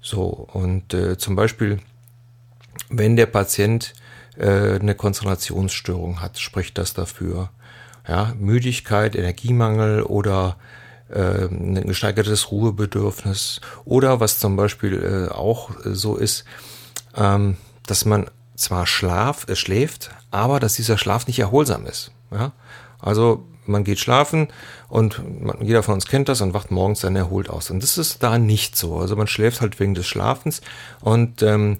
so 0.00 0.48
und 0.52 0.92
äh, 0.92 1.16
zum 1.16 1.36
Beispiel, 1.36 1.78
wenn 2.90 3.16
der 3.16 3.26
Patient 3.26 3.94
äh, 4.36 4.78
eine 4.78 4.94
Konzentrationsstörung 4.94 6.20
hat, 6.20 6.38
spricht 6.38 6.78
das 6.78 6.94
dafür. 6.94 7.50
Ja, 8.08 8.34
Müdigkeit, 8.38 9.16
Energiemangel 9.16 10.02
oder 10.02 10.56
äh, 11.08 11.46
ein 11.46 11.86
gesteigertes 11.86 12.50
Ruhebedürfnis 12.50 13.60
oder 13.84 14.20
was 14.20 14.38
zum 14.38 14.56
Beispiel 14.56 15.28
äh, 15.30 15.32
auch 15.32 15.70
so 15.84 16.16
ist, 16.16 16.44
ähm, 17.16 17.56
dass 17.86 18.04
man 18.04 18.26
zwar 18.56 18.86
schlaf, 18.86 19.48
äh, 19.48 19.56
schläft, 19.56 20.10
aber 20.30 20.60
dass 20.60 20.74
dieser 20.74 20.98
Schlaf 20.98 21.26
nicht 21.26 21.38
erholsam 21.38 21.86
ist. 21.86 22.10
Ja? 22.30 22.52
Also 23.00 23.44
man 23.66 23.84
geht 23.84 23.98
schlafen 23.98 24.48
und 24.88 25.22
jeder 25.60 25.82
von 25.82 25.94
uns 25.94 26.06
kennt 26.06 26.28
das 26.28 26.40
und 26.40 26.54
wacht 26.54 26.70
morgens 26.70 27.00
dann 27.00 27.16
erholt 27.16 27.48
aus. 27.48 27.70
Und 27.70 27.82
das 27.82 27.98
ist 27.98 28.22
da 28.22 28.38
nicht 28.38 28.76
so. 28.76 28.98
Also 28.98 29.16
man 29.16 29.26
schläft 29.26 29.60
halt 29.60 29.80
wegen 29.80 29.94
des 29.94 30.06
Schlafens 30.06 30.60
und 31.00 31.42
ähm, 31.42 31.78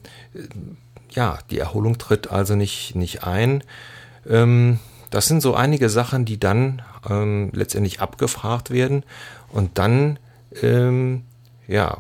ja, 1.11 1.39
die 1.51 1.59
Erholung 1.59 1.99
tritt 1.99 2.31
also 2.31 2.57
nicht, 2.57 2.95
nicht 2.95 3.25
ein. 3.25 3.63
Ähm, 4.29 4.81
das 5.11 5.27
sind 5.27 5.43
so 5.43 5.55
einige 5.55 5.91
Sachen, 5.91 6.25
die 6.25 6.41
dann 6.41 6.83
ähm, 7.09 7.51
letztendlich 7.53 8.01
abgefragt 8.01 8.71
werden 8.71 9.05
und 9.53 9.79
dann 9.79 10.19
ähm, 10.63 11.25
ja, 11.67 11.99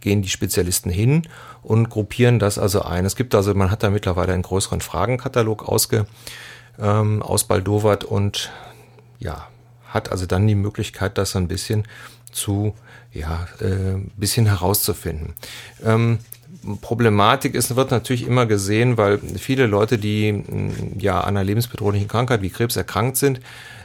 gehen 0.00 0.22
die 0.22 0.28
Spezialisten 0.28 0.90
hin 0.90 1.22
und 1.62 1.88
gruppieren 1.88 2.38
das 2.38 2.58
also 2.58 2.82
ein. 2.82 3.04
Es 3.04 3.16
gibt 3.16 3.34
also, 3.34 3.54
man 3.54 3.70
hat 3.70 3.82
da 3.82 3.90
mittlerweile 3.90 4.32
einen 4.32 4.42
größeren 4.42 4.80
Fragenkatalog 4.80 5.68
ausge, 5.68 6.06
ähm, 6.78 7.22
ausbaldowert 7.22 8.04
und 8.04 8.50
ja, 9.18 9.48
hat 9.86 10.10
also 10.10 10.26
dann 10.26 10.46
die 10.46 10.54
Möglichkeit, 10.54 11.18
das 11.18 11.36
ein 11.36 11.48
bisschen 11.48 11.86
zu, 12.32 12.74
ja, 13.12 13.46
äh, 13.60 13.98
bisschen 14.16 14.46
herauszufinden. 14.46 15.34
Ähm, 15.84 16.18
Problematik 16.80 17.54
ist, 17.54 17.74
wird 17.76 17.90
natürlich 17.90 18.26
immer 18.26 18.46
gesehen, 18.46 18.96
weil 18.98 19.18
viele 19.18 19.66
Leute, 19.66 19.98
die 19.98 20.42
ja 20.98 21.20
an 21.20 21.36
einer 21.36 21.44
lebensbedrohlichen 21.44 22.08
Krankheit 22.08 22.42
wie 22.42 22.50
Krebs 22.50 22.76
erkrankt 22.76 23.16
sind 23.16 23.40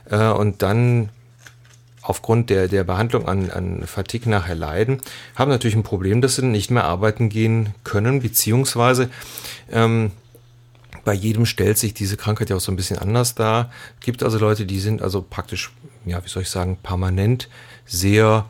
äh, 0.09 0.27
und 0.27 0.61
dann 0.61 1.09
aufgrund 2.01 2.49
der, 2.49 2.67
der 2.67 2.83
Behandlung 2.83 3.27
an, 3.27 3.49
an 3.51 3.83
Fatigue 3.85 4.29
nachher 4.29 4.55
leiden, 4.55 5.01
haben 5.35 5.49
natürlich 5.49 5.75
ein 5.75 5.83
Problem, 5.83 6.21
dass 6.21 6.35
sie 6.35 6.45
nicht 6.45 6.71
mehr 6.71 6.85
arbeiten 6.85 7.29
gehen 7.29 7.73
können, 7.83 8.21
beziehungsweise 8.21 9.09
ähm, 9.71 10.11
bei 11.03 11.13
jedem 11.13 11.45
stellt 11.45 11.77
sich 11.77 11.93
diese 11.93 12.17
Krankheit 12.17 12.49
ja 12.49 12.57
auch 12.57 12.61
so 12.61 12.71
ein 12.71 12.75
bisschen 12.75 12.99
anders 12.99 13.35
dar. 13.35 13.71
Es 13.99 14.05
gibt 14.05 14.23
also 14.23 14.37
Leute, 14.37 14.65
die 14.65 14.79
sind 14.79 15.01
also 15.01 15.21
praktisch, 15.21 15.71
ja, 16.05 16.23
wie 16.23 16.29
soll 16.29 16.43
ich 16.43 16.49
sagen, 16.49 16.77
permanent 16.81 17.49
sehr 17.85 18.45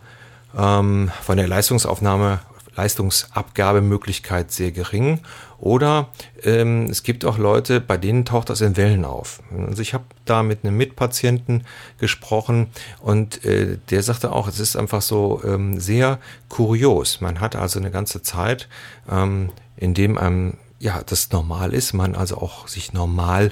ähm, 0.57 1.11
von 1.21 1.37
der 1.37 1.47
Leistungsaufnahme 1.47 2.39
Leistungsabgabemöglichkeit 2.77 4.51
sehr 4.51 4.71
gering. 4.71 5.19
Oder 5.59 6.09
ähm, 6.43 6.85
es 6.89 7.03
gibt 7.03 7.25
auch 7.25 7.37
Leute, 7.37 7.81
bei 7.81 7.97
denen 7.97 8.25
taucht 8.25 8.49
das 8.49 8.61
in 8.61 8.77
Wellen 8.77 9.03
auf. 9.03 9.41
Also 9.67 9.81
ich 9.81 9.93
habe 9.93 10.05
da 10.25 10.43
mit 10.43 10.63
einem 10.63 10.77
Mitpatienten 10.77 11.65
gesprochen 11.97 12.67
und 13.01 13.43
äh, 13.43 13.77
der 13.89 14.03
sagte 14.03 14.31
auch, 14.31 14.47
es 14.47 14.59
ist 14.59 14.75
einfach 14.75 15.01
so 15.01 15.41
ähm, 15.43 15.79
sehr 15.79 16.19
kurios. 16.47 17.21
Man 17.21 17.39
hat 17.41 17.55
also 17.55 17.79
eine 17.79 17.91
ganze 17.91 18.21
Zeit, 18.21 18.69
ähm, 19.09 19.49
in 19.75 19.93
dem 19.95 20.17
einem 20.17 20.57
ja 20.79 21.01
das 21.03 21.31
normal 21.31 21.73
ist, 21.73 21.93
man 21.93 22.15
also 22.15 22.37
auch 22.37 22.67
sich 22.67 22.93
normal 22.93 23.51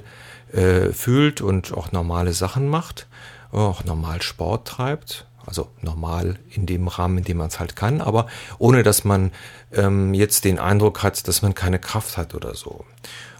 äh, 0.53 0.91
fühlt 0.91 1.41
und 1.41 1.73
auch 1.73 1.91
normale 1.91 2.33
Sachen 2.33 2.67
macht, 2.67 3.07
auch 3.51 3.83
normal 3.83 4.21
Sport 4.21 4.67
treibt 4.67 5.25
also 5.45 5.69
normal 5.81 6.37
in 6.49 6.65
dem 6.65 6.87
Rahmen, 6.87 7.19
in 7.19 7.23
dem 7.23 7.37
man 7.37 7.47
es 7.47 7.59
halt 7.59 7.75
kann, 7.75 8.01
aber 8.01 8.27
ohne 8.57 8.83
dass 8.83 9.03
man 9.03 9.31
ähm, 9.73 10.13
jetzt 10.13 10.45
den 10.45 10.59
Eindruck 10.59 11.03
hat, 11.03 11.27
dass 11.27 11.41
man 11.41 11.53
keine 11.53 11.79
Kraft 11.79 12.17
hat 12.17 12.33
oder 12.33 12.55
so. 12.55 12.85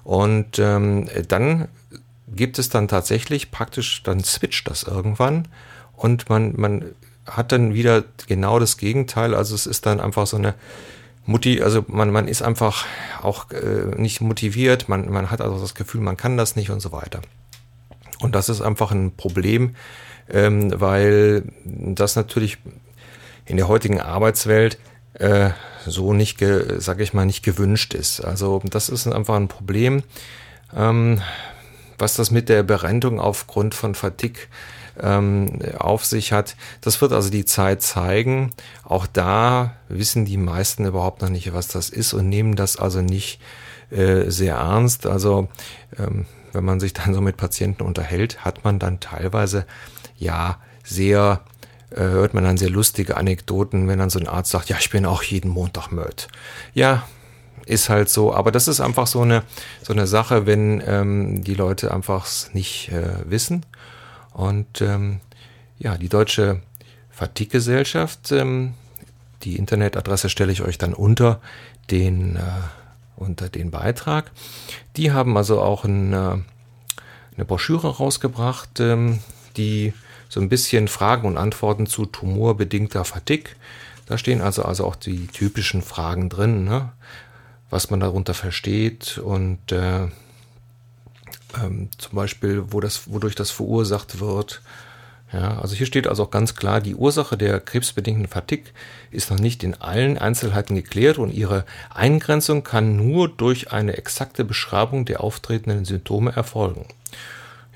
Und 0.04 0.60
ähm, 0.60 1.10
dann 1.28 1.68
gibt 2.28 2.60
es 2.60 2.70
dann 2.70 2.88
tatsächlich 2.88 3.52
praktisch, 3.52 4.04
dann 4.04 4.24
switcht 4.24 4.70
das 4.70 4.84
irgendwann 4.84 5.48
und 5.96 6.30
man, 6.30 6.54
man 6.56 6.86
hat 7.26 7.52
dann 7.52 7.74
wieder 7.74 8.04
genau 8.28 8.60
das 8.60 8.78
Gegenteil. 8.78 9.34
Also 9.34 9.56
es 9.56 9.66
ist 9.66 9.86
dann 9.86 10.00
einfach 10.00 10.28
so 10.28 10.38
eine 10.38 10.54
Mutti, 11.26 11.62
also 11.62 11.84
man, 11.88 12.12
man 12.12 12.28
ist 12.28 12.44
einfach 12.44 12.86
auch 13.22 13.50
äh, 13.52 13.96
nicht 13.98 14.22
motiviert, 14.22 14.90
man, 14.90 15.12
man 15.12 15.32
hat 15.32 15.42
also 15.42 15.60
das 15.60 15.74
Gefühl, 15.74 16.02
man 16.02 16.18
kann 16.18 16.38
das 16.38 16.56
nicht 16.56 16.70
und 16.70 16.82
so 16.82 16.92
weiter. 16.92 17.22
Und 18.20 18.36
das 18.36 18.50
ist 18.50 18.62
einfach 18.62 18.92
ein 18.92 19.16
Problem, 19.16 19.76
ähm, 20.29 20.74
weil 20.79 21.44
das 21.63 22.15
natürlich 22.15 22.58
in 23.46 23.58
der 23.58 23.67
heutigen 23.67 24.01
Arbeitswelt 24.01 24.77
äh, 25.13 25.51
so 25.86 26.13
nicht, 26.13 26.44
sage 26.77 27.03
ich 27.03 27.13
mal, 27.13 27.25
nicht 27.25 27.44
gewünscht 27.44 27.94
ist. 27.94 28.22
Also 28.22 28.62
das 28.65 28.89
ist 28.89 29.08
einfach 29.08 29.36
ein 29.36 29.48
Problem, 29.48 30.03
ähm, 30.75 31.22
was 31.98 32.15
das 32.15 32.32
mit 32.32 32.50
der 32.50 32.63
Berentung 32.63 33.20
aufgrund 33.20 33.75
von 33.75 33.96
Fatigue 33.96 34.41
ähm, 35.00 35.60
auf 35.77 36.05
sich 36.05 36.32
hat. 36.32 36.55
Das 36.82 37.01
wird 37.01 37.12
also 37.13 37.29
die 37.29 37.46
Zeit 37.46 37.82
zeigen. 37.82 38.51
Auch 38.84 39.08
da 39.08 39.75
wissen 39.89 40.25
die 40.25 40.38
meisten 40.38 40.86
überhaupt 40.86 41.22
noch 41.22 41.29
nicht, 41.29 41.53
was 41.53 41.67
das 41.67 41.89
ist 41.89 42.13
und 42.13 42.29
nehmen 42.29 42.55
das 42.55 42.77
also 42.77 43.01
nicht 43.01 43.39
äh, 43.91 44.29
sehr 44.29 44.55
ernst. 44.55 45.05
Also 45.05 45.50
ähm, 45.98 46.25
wenn 46.53 46.65
man 46.65 46.79
sich 46.79 46.94
dann 46.94 47.13
so 47.13 47.22
mit 47.22 47.38
Patienten 47.38 47.84
unterhält, 47.84 48.44
hat 48.44 48.63
man 48.63 48.79
dann 48.79 49.00
teilweise 49.00 49.65
ja 50.17 50.60
sehr, 50.84 51.41
äh, 51.91 52.01
hört 52.01 52.34
man 52.34 52.43
dann 52.43 52.57
sehr 52.57 52.69
lustige 52.69 53.17
Anekdoten, 53.17 53.88
wenn 53.88 54.00
dann 54.00 54.10
so 54.10 54.19
ein 54.19 54.27
Arzt 54.27 54.51
sagt, 54.51 54.69
ja, 54.69 54.77
ich 54.79 54.89
bin 54.89 55.05
auch 55.05 55.24
jeden 55.24 55.50
Montag 55.50 55.91
Mörd. 55.91 56.27
Ja, 56.74 57.07
ist 57.65 57.89
halt 57.89 58.10
so, 58.10 58.34
aber 58.34 58.51
das 58.51 58.67
ist 58.67 58.79
einfach 58.79 59.07
so 59.07 59.22
eine, 59.22 59.43
so 59.81 59.93
eine 59.93 60.07
Sache, 60.07 60.45
wenn 60.45 60.84
ähm, 60.86 61.43
die 61.43 61.55
Leute 61.55 61.93
einfach 61.93 62.27
nicht 62.53 62.89
äh, 62.89 63.29
wissen. 63.29 63.65
Und 64.34 64.81
ähm, 64.81 65.19
ja, 65.79 65.98
die 65.98 66.10
deutsche 66.10 66.62
Fatigue-Gesellschaft, 67.10 68.31
ähm, 68.31 68.74
die 69.43 69.57
Internetadresse 69.57 70.29
stelle 70.29 70.51
ich 70.51 70.62
euch 70.62 70.77
dann 70.77 70.93
unter 70.93 71.41
den, 71.89 72.36
äh, 72.36 72.39
unter 73.15 73.50
den 73.50 73.72
Beitrag. 73.72 74.31
Die 74.98 75.12
haben 75.12 75.38
also 75.38 75.62
auch 75.62 75.86
ein, 75.86 76.13
äh, 76.13 76.38
eine 77.36 77.45
Broschüre 77.45 77.98
rausgebracht, 77.98 78.79
ähm, 78.79 79.19
die 79.57 79.93
so 80.36 80.42
ein 80.42 80.50
bisschen 80.50 80.89
Fragen 80.89 81.30
und 81.30 81.38
Antworten 81.38 81.86
zu 81.86 82.06
tumorbedingter 82.06 83.06
Fatigue. 83.06 83.51
Da 84.06 84.18
stehen 84.18 84.42
also, 84.42 84.63
also 84.63 84.86
auch 84.86 84.98
die 84.98 85.27
typischen 85.27 85.82
Fragen 85.82 86.27
drin, 86.27 86.65
ne? 86.65 86.92
was 87.70 87.89
man 87.89 88.01
darunter 88.01 88.34
versteht 88.34 89.18
und 89.18 89.72
äh, 89.72 90.08
ähm, 91.63 91.88
zum 91.98 92.12
Beispiel, 92.12 92.65
wo 92.68 92.82
das, 92.82 93.10
wodurch 93.10 93.36
das 93.36 93.50
verursacht 93.50 94.20
wird. 94.20 94.62
Ja, 95.32 95.58
also 95.60 95.74
hier 95.74 95.86
steht 95.86 96.06
also 96.06 96.24
auch 96.24 96.32
ganz 96.32 96.54
klar, 96.58 96.82
die 96.82 96.96
Ursache 96.96 97.38
der 97.38 97.62
krebsbedingten 97.62 98.27
Fatigue 98.27 98.74
ist 99.12 99.32
noch 99.32 99.39
nicht 99.39 99.63
in 99.63 99.75
allen 99.75 100.18
Einzelheiten 100.18 100.75
geklärt 100.75 101.18
und 101.18 101.34
ihre 101.34 101.63
Eingrenzung 101.89 102.65
kann 102.65 102.98
nur 102.98 103.30
durch 103.30 103.72
eine 103.72 103.98
exakte 103.98 104.44
Beschreibung 104.44 105.06
der 105.06 105.22
auftretenden 105.22 105.86
Symptome 105.86 106.34
erfolgen. 106.36 106.88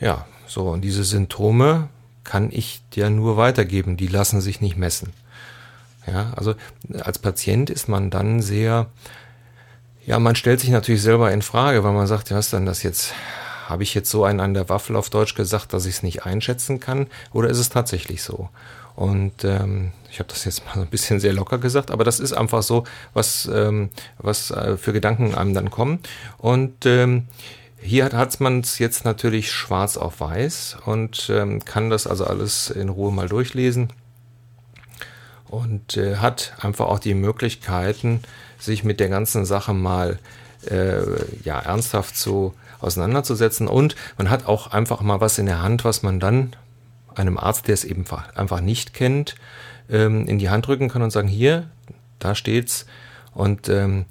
Ja, 0.02 0.28
so, 0.46 0.64
und 0.64 0.82
diese 0.82 1.06
Symptome 1.06 1.88
kann 2.30 2.52
ich 2.52 2.82
dir 2.94 3.10
nur 3.10 3.38
weitergeben, 3.38 3.98
die 3.98 4.06
lassen 4.06 4.40
sich 4.40 4.62
nicht 4.62 4.78
messen. 4.78 5.14
Ja, 6.06 6.32
also 6.36 6.54
als 7.02 7.18
Patient 7.18 7.72
ist 7.72 7.90
man 7.90 8.12
dann 8.12 8.44
sehr, 8.44 8.86
ja, 10.06 10.20
man 10.20 10.36
stellt 10.36 10.60
sich 10.60 10.70
natürlich 10.70 11.02
selber 11.02 11.32
in 11.32 11.42
Frage, 11.42 11.84
weil 11.84 11.92
man 11.92 12.06
sagt, 12.06 12.30
was 12.30 12.52
dann 12.52 12.68
das 12.68 12.84
jetzt? 12.84 13.16
Habe 13.66 13.82
ich 13.82 13.96
jetzt 13.96 14.12
so 14.12 14.26
einen 14.26 14.42
an 14.42 14.54
der 14.54 14.70
Waffel 14.70 14.96
auf 14.96 15.10
Deutsch 15.10 15.34
gesagt, 15.34 15.74
dass 15.74 15.88
ich 15.88 15.96
es 15.96 16.04
nicht 16.04 16.26
einschätzen 16.28 16.80
kann? 16.80 17.08
Oder 17.34 17.50
ist 17.50 17.58
es 17.58 17.70
tatsächlich 17.70 18.22
so? 18.22 18.50
Und 18.96 19.44
ähm, 19.44 19.92
ich 20.12 20.20
habe 20.20 20.30
das 20.30 20.46
jetzt 20.46 20.64
mal 20.68 20.76
so 20.76 20.82
ein 20.82 20.88
bisschen 20.88 21.20
sehr 21.20 21.34
locker 21.34 21.58
gesagt, 21.58 21.90
aber 21.90 22.04
das 22.04 22.20
ist 22.20 22.34
einfach 22.34 22.62
so, 22.62 22.84
was, 23.14 23.50
ähm, 23.52 23.90
was 24.20 24.52
äh, 24.52 24.78
für 24.78 24.94
Gedanken 24.94 25.34
einem 25.34 25.56
dann 25.56 25.72
kommen. 25.72 26.00
Und 26.38 26.86
ähm, 26.86 27.28
hier 27.82 28.06
hat 28.06 28.40
man 28.40 28.60
es 28.60 28.80
jetzt 28.80 29.06
natürlich 29.06 29.52
schwarz 29.52 29.98
auf 29.98 30.20
weiß 30.20 30.78
und 30.86 31.30
ähm, 31.34 31.64
kann 31.64 31.90
das 31.90 32.08
also 32.08 32.26
alles 32.26 32.70
in 32.70 32.90
Ruhe 32.90 33.12
mal 33.12 33.30
durchlesen 33.30 33.94
und 35.48 35.98
äh, 35.98 36.18
hat 36.18 36.54
einfach 36.62 36.88
auch 36.88 37.00
die 37.00 37.14
Möglichkeiten, 37.14 38.22
sich 38.60 38.84
mit 38.84 39.00
der 39.00 39.10
ganzen 39.10 39.46
Sache 39.46 39.74
mal 39.74 40.20
äh, 40.70 41.02
ja, 41.44 41.60
ernsthaft 41.60 42.18
so 42.18 42.54
auseinanderzusetzen. 42.80 43.68
Und 43.68 43.96
man 44.18 44.30
hat 44.30 44.46
auch 44.46 44.68
einfach 44.68 45.02
mal 45.02 45.22
was 45.22 45.38
in 45.38 45.46
der 45.46 45.62
Hand, 45.62 45.86
was 45.86 46.04
man 46.04 46.20
dann 46.20 46.56
einem 47.16 47.38
Arzt, 47.38 47.68
der 47.68 47.74
es 47.74 47.84
eben 47.84 48.06
einfach 48.36 48.62
nicht 48.62 48.94
kennt, 48.94 49.36
ähm, 49.90 50.28
in 50.28 50.40
die 50.40 50.50
Hand 50.50 50.68
drücken 50.68 50.90
kann 50.90 51.02
und 51.02 51.12
sagen, 51.12 51.28
hier, 51.28 51.70
da 52.20 52.36
steht's. 52.36 52.86
Und 53.34 53.70
ähm, 53.70 54.06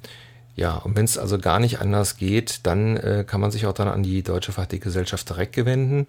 ja, 0.58 0.74
und 0.74 0.96
wenn 0.96 1.04
es 1.04 1.16
also 1.16 1.38
gar 1.38 1.60
nicht 1.60 1.80
anders 1.80 2.16
geht, 2.16 2.66
dann 2.66 2.96
äh, 2.96 3.24
kann 3.24 3.40
man 3.40 3.52
sich 3.52 3.66
auch 3.66 3.72
dann 3.72 3.86
an 3.86 4.02
die 4.02 4.24
Deutsche 4.24 4.50
Fachgesellschaft 4.50 5.28
direkt 5.28 5.56
wenden, 5.64 6.06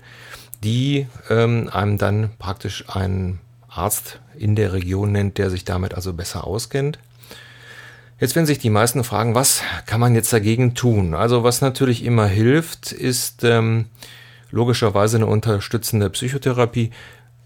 die 0.64 1.06
ähm, 1.30 1.70
einem 1.72 2.00
dann 2.00 2.32
praktisch 2.40 2.90
einen 2.90 3.40
Arzt 3.68 4.20
in 4.36 4.56
der 4.56 4.74
Region 4.74 5.12
nennt, 5.12 5.38
der 5.38 5.52
sich 5.52 5.66
damit 5.66 5.94
also 5.94 6.14
besser 6.14 6.48
auskennt. 6.48 6.98
Jetzt 8.20 8.36
werden 8.36 8.48
sich 8.48 8.58
die 8.58 8.72
meisten 8.72 9.04
fragen, 9.04 9.36
was 9.36 9.62
kann 9.86 10.00
man 10.00 10.16
jetzt 10.16 10.34
dagegen 10.34 10.74
tun? 10.74 11.14
Also 11.14 11.44
was 11.44 11.62
natürlich 11.62 12.04
immer 12.04 12.26
hilft, 12.26 12.92
ist 12.92 13.44
ähm, 13.44 13.86
logischerweise 14.50 15.18
eine 15.18 15.28
unterstützende 15.28 16.10
Psychotherapie. 16.10 16.90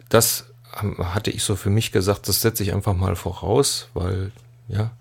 Das 0.08 0.46
hatte 0.72 1.32
ich 1.32 1.44
so 1.44 1.58
für 1.58 1.70
mich 1.70 1.92
gesagt, 1.92 2.30
das 2.30 2.42
setze 2.42 2.64
ich 2.64 2.74
einfach 2.74 2.96
mal 2.96 3.18
voraus, 3.18 3.90
weil 3.94 4.32
ja, 4.68 4.92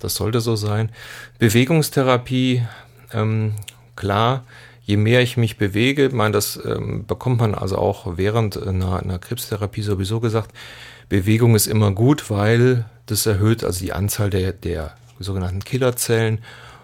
das 0.00 0.14
sollte 0.14 0.40
so 0.40 0.56
sein. 0.56 0.90
Bewegungstherapie, 1.38 2.62
ähm, 3.12 3.54
klar, 3.96 4.44
je 4.84 4.96
mehr 4.96 5.22
ich 5.22 5.36
mich 5.36 5.56
bewege, 5.56 6.10
mein, 6.12 6.32
das 6.32 6.58
ähm, 6.64 7.06
bekommt 7.06 7.40
man 7.40 7.54
also 7.54 7.78
auch 7.78 8.16
während 8.16 8.60
einer, 8.60 9.00
einer 9.00 9.18
Krebstherapie 9.18 9.82
sowieso 9.82 10.20
gesagt, 10.20 10.52
Bewegung 11.08 11.54
ist 11.54 11.66
immer 11.66 11.92
gut, 11.92 12.30
weil 12.30 12.86
das 13.06 13.26
erhöht 13.26 13.64
also 13.64 13.80
die 13.80 13.92
Anzahl 13.92 14.30
der, 14.30 14.52
der 14.52 14.94
sogenannten 15.18 15.60
Killerzellen. 15.60 16.40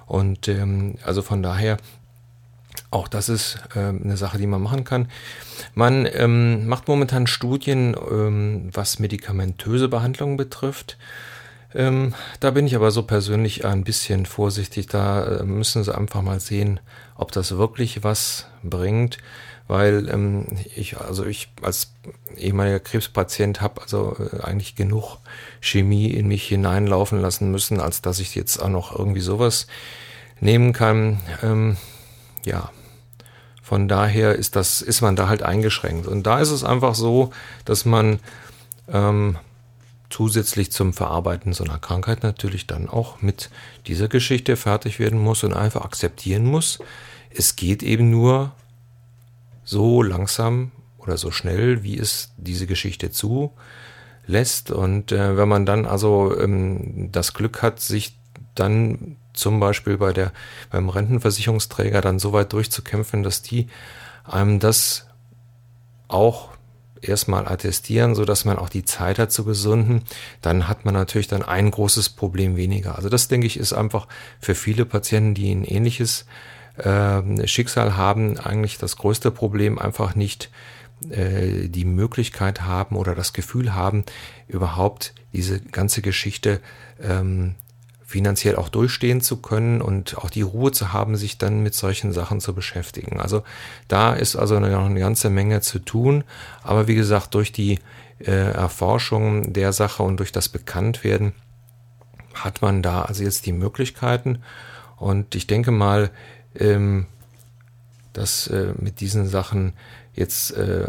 Und 0.07 0.49
ähm, 0.49 0.97
also 1.05 1.23
von 1.23 1.43
daher 1.43 1.79
auch 2.91 3.09
das 3.09 3.29
ist 3.29 3.59
äh, 3.75 3.81
eine 3.81 4.17
Sache, 4.17 4.39
die 4.39 4.47
man 4.47 4.63
machen 4.63 4.85
kann. 4.85 5.09
Man 5.75 6.09
ähm, 6.11 6.67
macht 6.67 6.89
momentan 6.89 7.27
Studien, 7.27 7.95
ähm, 8.11 8.71
was 8.73 8.99
medikamentöse 8.99 9.89
Behandlungen 9.89 10.37
betrifft. 10.37 10.97
Ähm, 11.75 12.15
da 12.41 12.51
bin 12.51 12.67
ich 12.67 12.77
aber 12.77 12.91
so 12.91 13.03
persönlich 13.03 13.65
ein 13.65 13.85
bisschen 13.85 14.27
vorsichtig. 14.27 14.87
Da 14.87 15.41
äh, 15.41 15.43
müssen 15.45 15.85
Sie 15.85 15.95
einfach 15.95 16.23
mal 16.23 16.41
sehen, 16.41 16.81
ob 17.15 17.33
das 17.33 17.57
wirklich 17.57 18.05
was 18.05 18.47
bringt, 18.63 19.19
weil 19.67 20.09
ähm, 20.09 20.47
ich, 20.75 20.99
also 20.99 21.27
ich 21.27 21.51
als 21.61 21.93
ehemaliger 22.37 22.81
Krebspatient 22.81 23.61
habe 23.61 23.83
also 23.83 24.17
äh, 24.19 24.43
eigentlich 24.43 24.77
genug 24.77 25.19
Chemie 25.61 26.11
in 26.11 26.29
mich 26.29 26.49
hineinlaufen 26.49 27.21
lassen 27.21 27.51
müssen, 27.51 27.81
als 27.81 28.01
dass 28.01 28.19
ich 28.19 28.35
jetzt 28.35 28.59
auch 28.59 28.71
noch 28.71 28.99
irgendwie 28.99 29.21
sowas 29.21 29.67
nehmen 30.41 30.73
kann. 30.73 31.21
Ähm, 31.43 31.77
ja, 32.45 32.71
von 33.63 33.89
daher 33.89 34.35
ist 34.37 34.57
das, 34.57 34.81
ist 34.81 35.03
man 35.03 35.17
da 35.17 35.29
halt 35.29 35.43
eingeschränkt. 35.43 36.07
Und 36.07 36.23
da 36.23 36.41
ist 36.41 36.51
es 36.51 36.65
einfach 36.65 36.95
so, 36.95 37.31
dass 37.67 37.85
man 37.85 38.21
ähm, 38.91 39.37
zusätzlich 40.11 40.73
zum 40.73 40.93
Verarbeiten 40.93 41.53
so 41.53 41.65
einer 41.65 41.79
Krankheit 41.79 42.23
natürlich 42.23 42.67
dann 42.67 42.89
auch 42.89 43.21
mit 43.21 43.51
dieser 43.87 44.09
Geschichte 44.09 44.57
fertig 44.57 44.99
werden 44.99 45.19
muss 45.19 45.45
und 45.45 45.53
einfach 45.53 45.85
akzeptieren 45.85 46.45
muss. 46.45 46.79
Es 47.31 47.57
geht 47.57 47.83
eben 47.83 48.11
nur 48.11 48.53
so 49.65 50.03
langsam 50.03 50.73
oder 50.99 51.19
so 51.19 51.31
schnell, 51.31 51.83
wie 51.83 51.99
es 51.99 52.33
diese 52.37 52.67
Geschichte 52.67 53.11
zulässt. 53.11 54.71
Und 54.71 55.13
äh, 55.13 55.37
wenn 55.37 55.49
man 55.49 55.67
dann 55.67 55.85
also 55.85 56.39
ähm, 56.39 57.11
das 57.13 57.35
Glück 57.35 57.63
hat, 57.63 57.81
sich 57.81 58.19
dann 58.55 59.17
zum 59.35 59.61
Beispiel 59.61 59.99
bei 59.99 60.13
der, 60.13 60.33
beim 60.71 60.89
Rentenversicherungsträger 60.89 62.01
dann 62.01 62.19
so 62.19 62.33
weit 62.33 62.53
durchzukämpfen, 62.53 63.23
dass 63.23 63.43
die 63.43 63.69
einem 64.25 64.59
das 64.59 65.07
auch 66.09 66.51
erstmal 67.03 67.47
attestieren, 67.47 68.15
so 68.15 68.25
dass 68.25 68.45
man 68.45 68.59
auch 68.59 68.69
die 68.69 68.85
Zeit 68.85 69.19
hat 69.19 69.33
zu 69.33 69.45
gesunden, 69.45 70.03
dann 70.43 70.69
hat 70.69 70.85
man 70.85 70.95
natürlich 70.95 71.29
dann 71.29 71.43
ein 71.43 71.71
großes 71.71 72.11
Problem 72.11 72.57
weniger. 72.57 72.97
Also 72.97 73.09
das 73.09 73.29
denke 73.29 73.47
ich 73.47 73.59
ist 73.59 73.73
einfach 73.73 74.07
für 74.41 74.55
viele 74.55 74.85
Patienten, 74.85 75.35
die 75.35 75.53
ein 75.53 75.65
ähnliches 75.65 76.27
äh, 76.77 77.47
Schicksal 77.47 77.97
haben, 77.97 78.39
eigentlich 78.39 78.79
das 78.79 78.97
größte 78.97 79.31
Problem 79.31 79.79
einfach 79.79 80.15
nicht 80.15 80.51
äh, 81.11 81.69
die 81.69 81.85
Möglichkeit 81.85 82.63
haben 82.63 82.97
oder 82.97 83.15
das 83.15 83.33
Gefühl 83.33 83.75
haben, 83.75 84.05
überhaupt 84.49 85.15
diese 85.33 85.61
ganze 85.61 86.03
Geschichte 86.03 86.61
ähm, 87.03 87.55
finanziell 88.09 88.57
auch 88.57 88.71
durchstehen 88.71 89.21
zu 89.21 89.37
können 89.37 89.83
und 89.83 90.17
auch 90.17 90.31
die 90.31 90.41
Ruhe 90.41 90.73
zu 90.73 90.95
haben, 90.95 91.15
sich 91.19 91.37
dann 91.37 91.63
mit 91.63 91.75
solchen 91.75 92.11
Sachen 92.11 92.41
zu 92.41 92.55
beschäftigen. 92.55 93.21
Also 93.21 93.43
da 93.87 94.15
ist 94.15 94.35
also 94.35 94.59
noch 94.59 94.87
eine 94.87 94.99
ganze 94.99 95.29
Menge 95.29 95.61
zu 95.61 95.79
tun. 95.79 96.25
Aber 96.63 96.89
wie 96.89 96.95
gesagt, 96.95 97.35
durch 97.35 97.53
die 97.53 97.81
äh, 98.21 98.31
Erforschung 98.31 99.53
der 99.53 99.75
Sache 99.75 100.03
und 100.03 100.17
durch 100.17 100.33
das 100.33 100.49
Bekanntwerden 100.49 101.35
hat 102.33 102.63
man 102.63 102.83
da 102.83 103.03
also 103.03 103.23
jetzt 103.25 103.45
die 103.45 103.53
Möglichkeiten. 103.53 104.39
Und 104.97 105.35
ich 105.35 105.47
denke 105.47 105.71
mal, 105.71 106.11
ähm, 106.55 107.05
dass 108.15 108.47
äh, 108.47 108.73
mit 108.79 109.01
diesen 109.01 109.29
Sachen 109.29 109.75
jetzt 110.15 110.53
äh, 110.53 110.89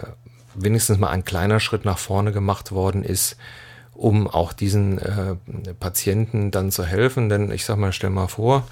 wenigstens 0.56 1.00
mal 1.00 1.10
ein 1.10 1.26
kleiner 1.26 1.60
Schritt 1.60 1.84
nach 1.84 1.98
vorne 1.98 2.32
gemacht 2.32 2.72
worden 2.72 3.04
ist, 3.04 3.36
um 4.00 4.30
auch 4.30 4.54
diesen 4.54 4.98
äh, 4.98 5.36
Patienten 5.78 6.52
dann 6.52 6.72
zu 6.72 6.86
helfen. 6.86 7.28
Denn 7.28 7.52
ich 7.52 7.66
sag 7.66 7.78
mal, 7.78 7.92
stell 7.92 8.10
mal 8.10 8.28
vor, 8.28 8.66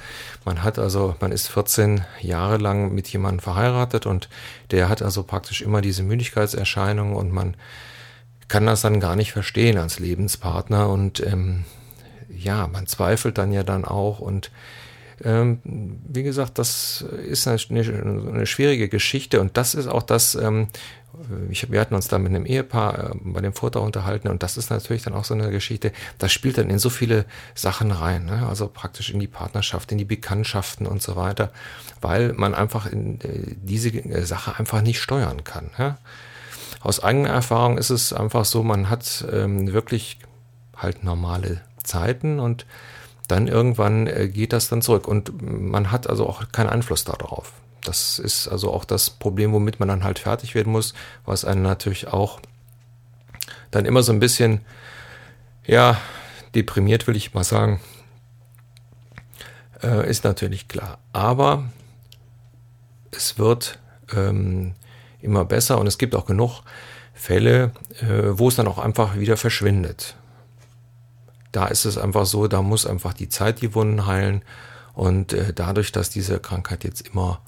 man 0.46 0.64
hat 0.64 0.80
also, 0.80 1.16
man 1.20 1.34
ist 1.34 1.50
14 1.50 2.06
Jahre 2.22 2.56
lang 2.56 2.94
mit 2.96 3.10
jemandem 3.10 3.42
verheiratet 3.42 4.06
und 4.06 4.30
der 4.72 4.88
hat 4.88 5.02
also 5.02 5.24
praktisch 5.24 5.62
immer 5.62 5.82
diese 5.82 6.04
Müdigkeitserscheinungen 6.04 7.14
und 7.14 7.34
man 7.34 7.58
kann 8.48 8.66
das 8.66 8.82
dann 8.82 9.02
gar 9.02 9.18
nicht 9.18 9.34
verstehen 9.34 9.78
als 9.78 10.00
Lebenspartner 10.00 10.90
und 10.90 11.20
ähm, 11.20 11.66
ja, 12.30 12.68
man 12.68 12.88
zweifelt 12.88 13.38
dann 13.38 13.52
ja 13.52 13.64
dann 13.64 13.84
auch 13.84 14.20
und 14.20 14.50
ähm, 15.24 15.60
wie 16.08 16.24
gesagt, 16.24 16.58
das 16.58 17.02
ist 17.02 17.48
eine, 17.48 17.60
eine, 17.70 18.46
schwierige 18.46 18.88
Geschichte 18.88 19.42
und 19.42 19.58
das 19.58 19.74
ist 19.74 19.88
auch 19.88 20.04
das, 20.04 20.36
ähm, 20.36 20.68
ich, 21.50 21.72
wir 21.72 21.80
hatten 21.80 21.96
uns 21.96 22.08
da 22.08 22.18
mit 22.18 22.30
einem 22.30 22.46
Ehepaar 22.46 23.12
äh, 23.12 23.16
bei 23.22 23.42
dem 23.42 23.54
Vortrag 23.54 23.84
unterhalten 23.84 24.28
und 24.28 24.44
das 24.44 24.58
ist 24.58 24.70
natürlich 24.70 25.04
dann 25.04 25.14
auch 25.14 25.24
so 25.24 25.34
eine 25.34 25.50
Geschichte, 25.50 25.92
das 26.18 26.32
spielt 26.32 26.58
dann 26.58 26.70
in 26.70 26.80
so 26.80 26.90
viele 26.90 27.26
Sachen 27.56 27.92
rein, 27.92 28.26
ne? 28.26 28.46
also 28.48 28.68
praktisch 28.68 29.10
in 29.10 29.20
die 29.20 29.28
Partnerschaft, 29.28 29.92
in 29.92 29.98
die 29.98 30.06
Bekanntschaften 30.06 30.86
und 30.86 31.02
so 31.02 31.16
weiter, 31.16 31.52
weil 32.02 32.34
man 32.34 32.54
einfach 32.54 32.86
in, 32.86 33.20
äh, 33.22 33.56
diese 33.62 33.90
äh, 33.90 34.26
Sache 34.26 34.58
einfach 34.58 34.82
nicht 34.82 35.02
steuern 35.02 35.44
kann. 35.44 35.72
Ja? 35.78 35.98
Aus 36.82 37.04
eigener 37.04 37.30
Erfahrung 37.30 37.78
ist 37.78 37.90
es 37.90 38.14
einfach 38.14 38.46
so, 38.46 38.64
man 38.64 38.90
hat 38.90 39.26
ähm, 39.32 39.74
wirklich 39.74 40.20
halt 40.76 41.04
normale 41.04 41.62
Zeiten 41.84 42.40
und 42.40 42.66
dann 43.28 43.48
irgendwann 43.48 44.08
äh, 44.08 44.30
geht 44.30 44.54
das 44.54 44.70
dann 44.70 44.82
zurück 44.82 45.08
und 45.08 45.42
man 45.42 45.92
hat 45.92 46.10
also 46.10 46.28
auch 46.28 46.52
keinen 46.52 46.70
Einfluss 46.70 47.04
darauf. 47.04 47.54
Das 47.88 48.20
ist 48.20 48.48
also 48.48 48.74
auch 48.74 48.84
das 48.84 49.10
Problem, 49.10 49.54
womit 49.54 49.80
man 49.80 49.88
dann 49.88 50.04
halt 50.04 50.20
fertig 50.20 50.56
werden 50.56 50.72
muss, 50.74 50.94
was 51.26 51.46
einen 51.46 51.62
natürlich 51.62 52.08
auch 52.08 52.42
dann 53.72 53.86
immer 53.86 54.04
so 54.04 54.12
ein 54.12 54.20
bisschen, 54.20 54.62
ja, 55.66 56.00
deprimiert, 56.54 57.08
will 57.08 57.16
ich 57.16 57.34
mal 57.34 57.44
sagen, 57.44 57.80
äh, 59.84 60.10
ist 60.10 60.24
natürlich 60.24 60.68
klar. 60.68 61.00
Aber 61.14 61.66
es 63.12 63.38
wird 63.38 63.80
ähm, 64.14 64.74
immer 65.22 65.46
besser 65.46 65.80
und 65.80 65.88
es 65.88 65.98
gibt 65.98 66.16
auch 66.16 66.26
genug 66.26 66.62
Fälle, 67.14 67.72
äh, 68.02 68.38
wo 68.38 68.50
es 68.50 68.56
dann 68.56 68.68
auch 68.68 68.80
einfach 68.80 69.18
wieder 69.18 69.38
verschwindet. 69.38 70.16
Da 71.52 71.68
ist 71.68 71.86
es 71.86 71.98
einfach 71.98 72.26
so, 72.26 72.48
da 72.48 72.62
muss 72.62 72.86
einfach 72.86 73.14
die 73.14 73.30
Zeit 73.30 73.62
die 73.62 73.74
Wunden 73.74 74.06
heilen 74.06 74.44
und 74.94 75.34
äh, 75.34 75.54
dadurch, 75.54 75.92
dass 75.92 76.10
diese 76.10 76.40
Krankheit 76.40 76.84
jetzt 76.84 77.08
immer 77.08 77.42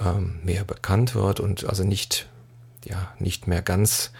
ähm, 0.00 0.40
mehr 0.42 0.64
bekannt 0.64 1.14
wird 1.14 1.40
und 1.40 1.64
also 1.68 1.84
nicht, 1.84 2.28
ja, 2.84 3.12
nicht 3.18 3.46
mehr 3.46 3.62
ganz 3.62 4.12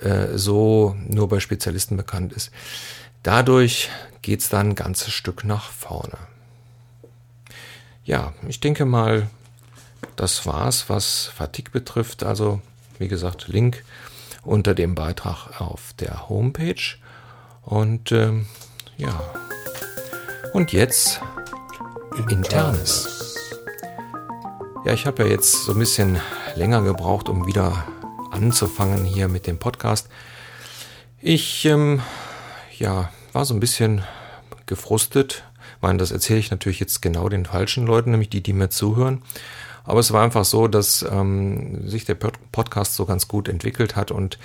äh, 0.00 0.36
so 0.36 0.96
nur 1.06 1.28
bei 1.28 1.40
Spezialisten 1.40 1.96
bekannt 1.96 2.32
ist. 2.32 2.50
Dadurch 3.22 3.90
geht 4.22 4.40
es 4.40 4.48
dann 4.48 4.70
ein 4.70 4.74
ganzes 4.74 5.12
Stück 5.12 5.44
nach 5.44 5.70
vorne. 5.70 6.18
Ja, 8.04 8.32
ich 8.48 8.58
denke 8.60 8.84
mal, 8.84 9.28
das 10.16 10.46
war's, 10.46 10.88
was 10.88 11.26
Fatigue 11.26 11.70
betrifft. 11.70 12.24
Also, 12.24 12.60
wie 12.98 13.08
gesagt, 13.08 13.48
Link 13.48 13.84
unter 14.42 14.74
dem 14.74 14.94
Beitrag 14.94 15.60
auf 15.60 15.94
der 15.98 16.28
Homepage. 16.28 16.96
Und 17.62 18.10
ähm, 18.10 18.46
ja. 18.96 19.22
Und 20.52 20.72
jetzt 20.72 21.20
Internes. 22.28 23.31
Ja, 24.84 24.92
ich 24.92 25.06
habe 25.06 25.22
ja 25.22 25.28
jetzt 25.28 25.64
so 25.64 25.72
ein 25.72 25.78
bisschen 25.78 26.18
länger 26.56 26.82
gebraucht, 26.82 27.28
um 27.28 27.46
wieder 27.46 27.84
anzufangen 28.32 29.04
hier 29.04 29.28
mit 29.28 29.46
dem 29.46 29.58
Podcast. 29.58 30.08
Ich 31.20 31.64
ähm, 31.66 32.02
ja, 32.76 33.10
war 33.32 33.44
so 33.44 33.54
ein 33.54 33.60
bisschen 33.60 34.02
gefrustet, 34.66 35.44
Ich 35.76 35.82
meine, 35.82 35.98
das 35.98 36.10
erzähle 36.10 36.40
ich 36.40 36.50
natürlich 36.50 36.80
jetzt 36.80 37.00
genau 37.00 37.28
den 37.28 37.46
falschen 37.46 37.86
Leuten, 37.86 38.10
nämlich 38.10 38.30
die, 38.30 38.42
die 38.42 38.52
mir 38.52 38.70
zuhören. 38.70 39.22
Aber 39.84 40.00
es 40.00 40.12
war 40.12 40.24
einfach 40.24 40.44
so, 40.44 40.66
dass 40.66 41.06
ähm, 41.08 41.88
sich 41.88 42.04
der 42.04 42.16
Podcast 42.16 42.96
so 42.96 43.06
ganz 43.06 43.28
gut 43.28 43.48
entwickelt 43.48 43.94
hat 43.94 44.10
und 44.10 44.36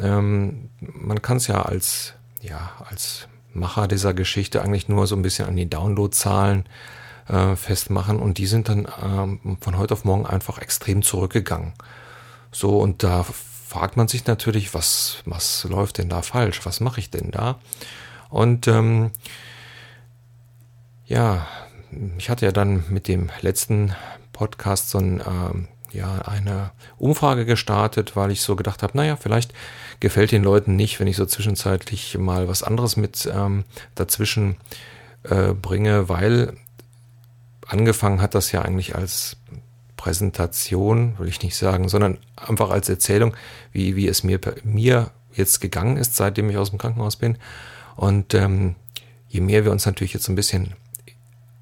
ähm, 0.00 0.70
man 0.78 1.20
kann 1.22 1.38
es 1.38 1.48
ja 1.48 1.60
als, 1.60 2.14
ja, 2.40 2.70
als 2.88 3.26
Macher 3.52 3.88
dieser 3.88 4.14
Geschichte 4.14 4.62
eigentlich 4.62 4.88
nur 4.88 5.08
so 5.08 5.16
ein 5.16 5.22
bisschen 5.22 5.48
an 5.48 5.56
die 5.56 5.68
Downloadzahlen 5.68 6.68
äh, 7.28 7.56
festmachen 7.56 8.18
und 8.18 8.38
die 8.38 8.46
sind 8.46 8.68
dann 8.68 8.88
ähm, 9.02 9.58
von 9.60 9.78
heute 9.78 9.94
auf 9.94 10.04
morgen 10.04 10.26
einfach 10.26 10.58
extrem 10.58 11.02
zurückgegangen. 11.02 11.72
So, 12.50 12.78
und 12.78 13.02
da 13.02 13.24
fragt 13.72 13.96
man 13.96 14.08
sich 14.08 14.26
natürlich, 14.26 14.74
was, 14.74 15.18
was 15.24 15.64
läuft 15.64 15.98
denn 15.98 16.10
da 16.10 16.22
falsch? 16.22 16.60
Was 16.64 16.80
mache 16.80 17.00
ich 17.00 17.10
denn 17.10 17.30
da? 17.30 17.58
Und 18.28 18.68
ähm, 18.68 19.10
ja, 21.06 21.46
ich 22.18 22.30
hatte 22.30 22.46
ja 22.46 22.52
dann 22.52 22.84
mit 22.88 23.08
dem 23.08 23.30
letzten 23.40 23.94
Podcast 24.32 24.90
so 24.90 24.98
ein, 24.98 25.22
ähm, 25.26 25.68
ja, 25.92 26.22
eine 26.22 26.70
Umfrage 26.98 27.44
gestartet, 27.44 28.16
weil 28.16 28.30
ich 28.30 28.40
so 28.40 28.56
gedacht 28.56 28.82
habe, 28.82 28.96
naja, 28.96 29.16
vielleicht 29.16 29.52
gefällt 30.00 30.32
den 30.32 30.42
Leuten 30.42 30.76
nicht, 30.76 31.00
wenn 31.00 31.06
ich 31.06 31.16
so 31.16 31.26
zwischenzeitlich 31.26 32.18
mal 32.18 32.48
was 32.48 32.62
anderes 32.62 32.96
mit 32.96 33.30
ähm, 33.32 33.64
dazwischen 33.94 34.56
äh, 35.24 35.52
bringe, 35.52 36.08
weil 36.08 36.56
angefangen 37.66 38.20
hat 38.20 38.34
das 38.34 38.52
ja 38.52 38.62
eigentlich 38.62 38.94
als 38.94 39.36
Präsentation, 39.96 41.18
will 41.18 41.28
ich 41.28 41.42
nicht 41.42 41.56
sagen, 41.56 41.88
sondern 41.88 42.18
einfach 42.36 42.70
als 42.70 42.88
Erzählung, 42.88 43.34
wie, 43.70 43.94
wie 43.94 44.08
es 44.08 44.24
mir, 44.24 44.40
mir 44.64 45.10
jetzt 45.32 45.60
gegangen 45.60 45.96
ist, 45.96 46.16
seitdem 46.16 46.50
ich 46.50 46.56
aus 46.56 46.70
dem 46.70 46.78
Krankenhaus 46.78 47.16
bin. 47.16 47.38
Und 47.96 48.34
ähm, 48.34 48.74
je 49.28 49.40
mehr 49.40 49.64
wir 49.64 49.72
uns 49.72 49.86
natürlich 49.86 50.12
jetzt 50.12 50.28
ein 50.28 50.34
bisschen 50.34 50.74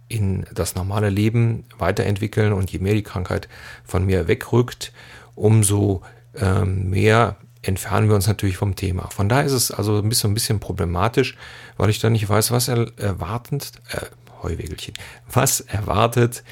in 0.09 0.45
das 0.53 0.75
normale 0.75 1.11
Leben 1.11 1.65
weiterentwickeln 1.79 2.53
und 2.53 2.71
je 2.73 2.79
mehr 2.81 2.95
die 2.95 3.03
Krankheit 3.03 3.49
von 3.85 4.07
mir 4.07 4.27
wegrückt, 4.27 4.93
umso 5.35 6.03
ähm, 6.35 6.91
mehr 6.91 7.37
entfernen 7.63 8.09
wir 8.09 8.17
uns 8.17 8.27
natürlich 8.27 8.57
vom 8.57 8.75
Thema. 8.75 9.09
Von 9.11 9.29
daher 9.29 9.45
ist 9.45 9.53
es 9.53 9.71
also 9.71 9.99
ein 9.99 10.09
bisschen, 10.09 10.31
ein 10.31 10.35
bisschen 10.35 10.61
problematisch, 10.61 11.37
weil 11.77 11.91
ich 11.91 12.01
dann 12.01 12.13
nicht 12.13 12.29
weiß, 12.29 12.51
was 12.51 12.69
er 12.69 12.91
erwartend, 12.99 13.73
äh, 13.93 14.07
Heuwegelchen, 14.43 14.95
was 15.31 15.61
erwartet 15.61 16.43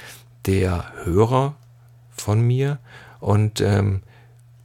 der 0.46 0.92
Hörer 1.04 1.56
von 2.10 2.40
mir 2.40 2.78
und 3.20 3.60
ähm, 3.60 4.02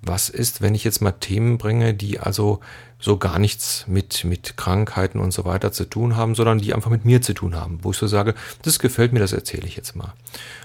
was 0.01 0.29
ist, 0.29 0.61
wenn 0.61 0.75
ich 0.75 0.83
jetzt 0.83 1.01
mal 1.01 1.11
Themen 1.13 1.57
bringe, 1.57 1.93
die 1.93 2.19
also 2.19 2.59
so 2.99 3.17
gar 3.17 3.37
nichts 3.37 3.85
mit, 3.87 4.23
mit 4.23 4.55
Krankheiten 4.55 5.19
und 5.19 5.31
so 5.31 5.43
weiter 5.43 5.73
zu 5.73 5.83
tun 5.83 6.15
haben, 6.15 6.35
sondern 6.35 6.59
die 6.59 6.73
einfach 6.73 6.89
mit 6.89 7.03
mir 7.03 7.21
zu 7.21 7.33
tun 7.33 7.55
haben, 7.55 7.79
wo 7.81 7.91
ich 7.91 7.97
so 7.97 8.07
sage, 8.07 8.33
das 8.61 8.79
gefällt 8.79 9.11
mir, 9.11 9.19
das 9.19 9.33
erzähle 9.33 9.67
ich 9.67 9.75
jetzt 9.75 9.95
mal. 9.95 10.13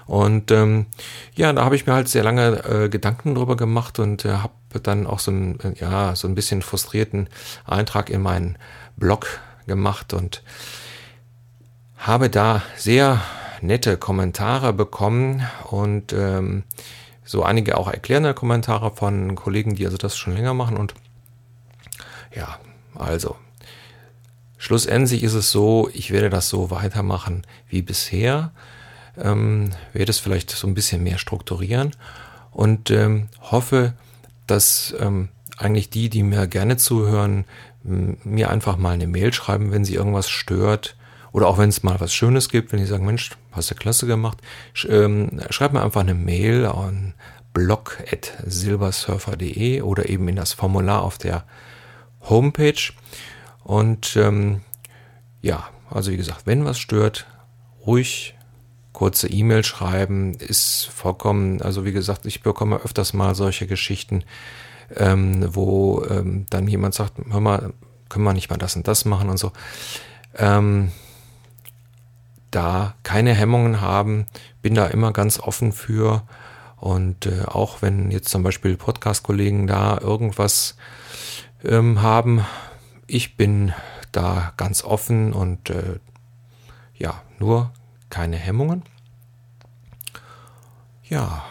Und 0.06 0.52
ähm, 0.52 0.86
ja, 1.34 1.52
da 1.52 1.64
habe 1.64 1.74
ich 1.74 1.86
mir 1.86 1.94
halt 1.94 2.08
sehr 2.08 2.22
lange 2.22 2.64
äh, 2.64 2.88
Gedanken 2.88 3.34
drüber 3.34 3.56
gemacht 3.56 3.98
und 3.98 4.24
äh, 4.24 4.34
habe 4.34 4.52
dann 4.82 5.06
auch 5.06 5.18
so 5.18 5.32
ein, 5.32 5.58
äh, 5.60 5.74
ja, 5.80 6.14
so 6.14 6.28
ein 6.28 6.36
bisschen 6.36 6.62
frustrierten 6.62 7.28
Eintrag 7.64 8.08
in 8.08 8.22
meinen 8.22 8.56
Blog 8.96 9.26
gemacht 9.66 10.14
und 10.14 10.42
habe 11.98 12.30
da 12.30 12.62
sehr 12.76 13.20
nette 13.60 13.96
Kommentare 13.96 14.72
bekommen 14.72 15.42
und 15.70 16.12
ähm, 16.12 16.62
so 17.24 17.42
einige 17.42 17.76
auch 17.76 17.88
erklärende 17.88 18.32
Kommentare 18.34 18.92
von 18.92 19.34
Kollegen, 19.34 19.74
die 19.74 19.84
also 19.84 19.98
das 19.98 20.16
schon 20.16 20.34
länger 20.34 20.54
machen 20.54 20.76
und 20.76 20.94
ja, 22.34 22.58
also 22.94 23.36
schlussendlich 24.56 25.22
ist 25.22 25.34
es 25.34 25.50
so, 25.50 25.90
ich 25.92 26.10
werde 26.10 26.30
das 26.30 26.48
so 26.48 26.70
weitermachen 26.70 27.44
wie 27.68 27.82
bisher, 27.82 28.52
ähm, 29.16 29.70
werde 29.92 30.10
es 30.10 30.20
vielleicht 30.20 30.50
so 30.50 30.66
ein 30.66 30.74
bisschen 30.74 31.02
mehr 31.02 31.18
strukturieren 31.18 31.94
und 32.52 32.90
ähm, 32.90 33.28
hoffe, 33.40 33.94
dass 34.46 34.94
ähm, 35.00 35.28
eigentlich 35.58 35.90
die, 35.90 36.08
die 36.08 36.22
mir 36.22 36.46
gerne 36.46 36.76
zuhören, 36.76 37.44
mir 37.82 38.50
einfach 38.50 38.76
mal 38.76 38.92
eine 38.92 39.06
Mail 39.06 39.32
schreiben, 39.32 39.72
wenn 39.72 39.84
sie 39.84 39.94
irgendwas 39.94 40.28
stört 40.28 40.96
oder 41.32 41.48
auch 41.48 41.58
wenn 41.58 41.68
es 41.68 41.82
mal 41.82 42.00
was 42.00 42.14
Schönes 42.14 42.48
gibt, 42.48 42.72
wenn 42.72 42.80
die 42.80 42.86
sagen, 42.86 43.06
Mensch, 43.06 43.30
hast 43.52 43.70
du 43.70 43.74
klasse 43.74 44.06
gemacht, 44.06 44.38
sch 44.72 44.86
ähm, 44.90 45.40
schreib 45.50 45.72
mir 45.72 45.82
einfach 45.82 46.00
eine 46.00 46.14
Mail 46.14 46.66
an 46.66 47.14
blog.silbersurfer.de 47.52 49.82
oder 49.82 50.08
eben 50.08 50.28
in 50.28 50.36
das 50.36 50.52
Formular 50.52 51.02
auf 51.02 51.18
der 51.18 51.44
Homepage. 52.28 52.92
Und 53.64 54.16
ähm, 54.16 54.60
ja, 55.40 55.68
also 55.90 56.10
wie 56.10 56.16
gesagt, 56.16 56.46
wenn 56.46 56.64
was 56.64 56.78
stört, 56.78 57.26
ruhig 57.84 58.34
kurze 58.92 59.28
E-Mail 59.28 59.64
schreiben, 59.64 60.34
ist 60.34 60.86
vollkommen, 60.86 61.62
also 61.62 61.84
wie 61.84 61.92
gesagt, 61.92 62.26
ich 62.26 62.42
bekomme 62.42 62.76
öfters 62.76 63.12
mal 63.12 63.34
solche 63.34 63.66
Geschichten, 63.66 64.24
ähm, 64.96 65.54
wo 65.54 66.04
ähm, 66.08 66.46
dann 66.50 66.66
jemand 66.66 66.94
sagt, 66.94 67.14
hör 67.30 67.40
mal, 67.40 67.72
können 68.08 68.24
wir 68.24 68.32
nicht 68.32 68.50
mal 68.50 68.56
das 68.56 68.74
und 68.74 68.88
das 68.88 69.04
machen 69.04 69.28
und 69.28 69.36
so. 69.36 69.52
Ähm, 70.36 70.90
da 72.50 72.94
keine 73.02 73.34
Hemmungen 73.34 73.80
haben, 73.80 74.26
bin 74.62 74.74
da 74.74 74.86
immer 74.86 75.12
ganz 75.12 75.38
offen 75.38 75.72
für. 75.72 76.22
Und 76.76 77.26
äh, 77.26 77.42
auch 77.44 77.82
wenn 77.82 78.10
jetzt 78.10 78.28
zum 78.28 78.42
Beispiel 78.42 78.76
Podcast-Kollegen 78.76 79.66
da 79.66 79.98
irgendwas 79.98 80.76
ähm, 81.64 82.02
haben. 82.02 82.44
Ich 83.06 83.36
bin 83.36 83.72
da 84.12 84.52
ganz 84.56 84.84
offen 84.84 85.32
und 85.32 85.70
äh, 85.70 85.98
ja, 86.94 87.22
nur 87.38 87.72
keine 88.10 88.36
Hemmungen. 88.36 88.82
Ja, 91.04 91.44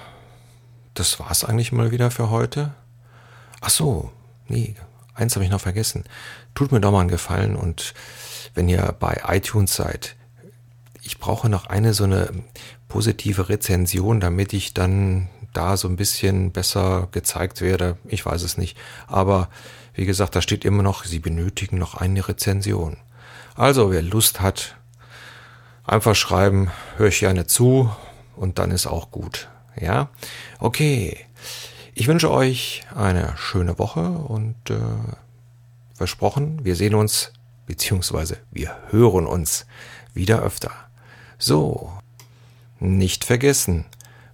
das 0.94 1.20
war's 1.20 1.44
eigentlich 1.44 1.72
mal 1.72 1.92
wieder 1.92 2.12
für 2.12 2.30
heute. 2.30 2.74
Ach 3.62 3.70
so, 3.70 4.12
nee, 4.48 4.76
eins 5.14 5.36
habe 5.36 5.46
ich 5.46 5.52
noch 5.52 5.62
vergessen. 5.62 6.04
Tut 6.56 6.72
mir 6.72 6.80
doch 6.80 6.92
mal 6.92 7.02
einen 7.02 7.10
Gefallen 7.10 7.56
und 7.56 7.94
wenn 8.54 8.70
ihr 8.70 8.96
bei 9.00 9.22
iTunes 9.28 9.76
seid, 9.76 10.16
ich 11.08 11.20
brauche 11.20 11.48
noch 11.48 11.68
eine 11.68 11.94
so 11.94 12.04
eine 12.04 12.30
positive 12.90 13.48
Rezension, 13.48 14.20
damit 14.20 14.52
ich 14.52 14.74
dann 14.74 15.30
da 15.54 15.78
so 15.78 15.88
ein 15.88 15.96
bisschen 15.96 16.52
besser 16.52 17.08
gezeigt 17.12 17.62
werde. 17.62 17.98
Ich 18.08 18.26
weiß 18.26 18.44
es 18.44 18.58
nicht. 18.58 18.78
Aber 19.08 19.48
wie 19.94 20.06
gesagt, 20.06 20.36
da 20.36 20.42
steht 20.42 20.66
immer 20.66 20.84
noch, 20.84 21.06
Sie 21.06 21.20
benötigen 21.20 21.78
noch 21.78 21.96
eine 21.96 22.28
Rezension. 22.28 22.98
Also, 23.56 23.90
wer 23.90 24.02
Lust 24.02 24.42
hat, 24.42 24.76
einfach 25.86 26.14
schreiben, 26.14 26.72
höre 26.98 27.08
ich 27.08 27.22
gerne 27.22 27.48
zu 27.48 27.90
und 28.36 28.60
dann 28.60 28.72
ist 28.72 28.86
auch 28.86 29.10
gut. 29.10 29.48
Ja? 29.80 30.10
Okay. 30.60 31.18
Ich 31.96 32.08
wünsche 32.08 32.30
euch 32.30 32.84
eine 32.94 33.34
schöne 33.38 33.80
Woche 33.80 34.02
und 34.02 34.56
äh, 34.70 34.76
versprochen, 35.96 36.66
wir 36.66 36.76
sehen 36.76 36.96
uns, 36.96 37.32
beziehungsweise 37.66 38.38
wir 38.52 38.76
hören 38.90 39.26
uns 39.26 39.66
wieder 40.14 40.44
öfter. 40.44 40.87
So, 41.40 41.92
nicht 42.80 43.24
vergessen, 43.24 43.86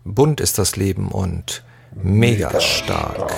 bunt 0.06 0.39
ist 0.39 0.58
das 0.58 0.78
Leben 0.78 1.10
und 1.10 1.63
mega 1.94 2.62
stark. 2.62 3.34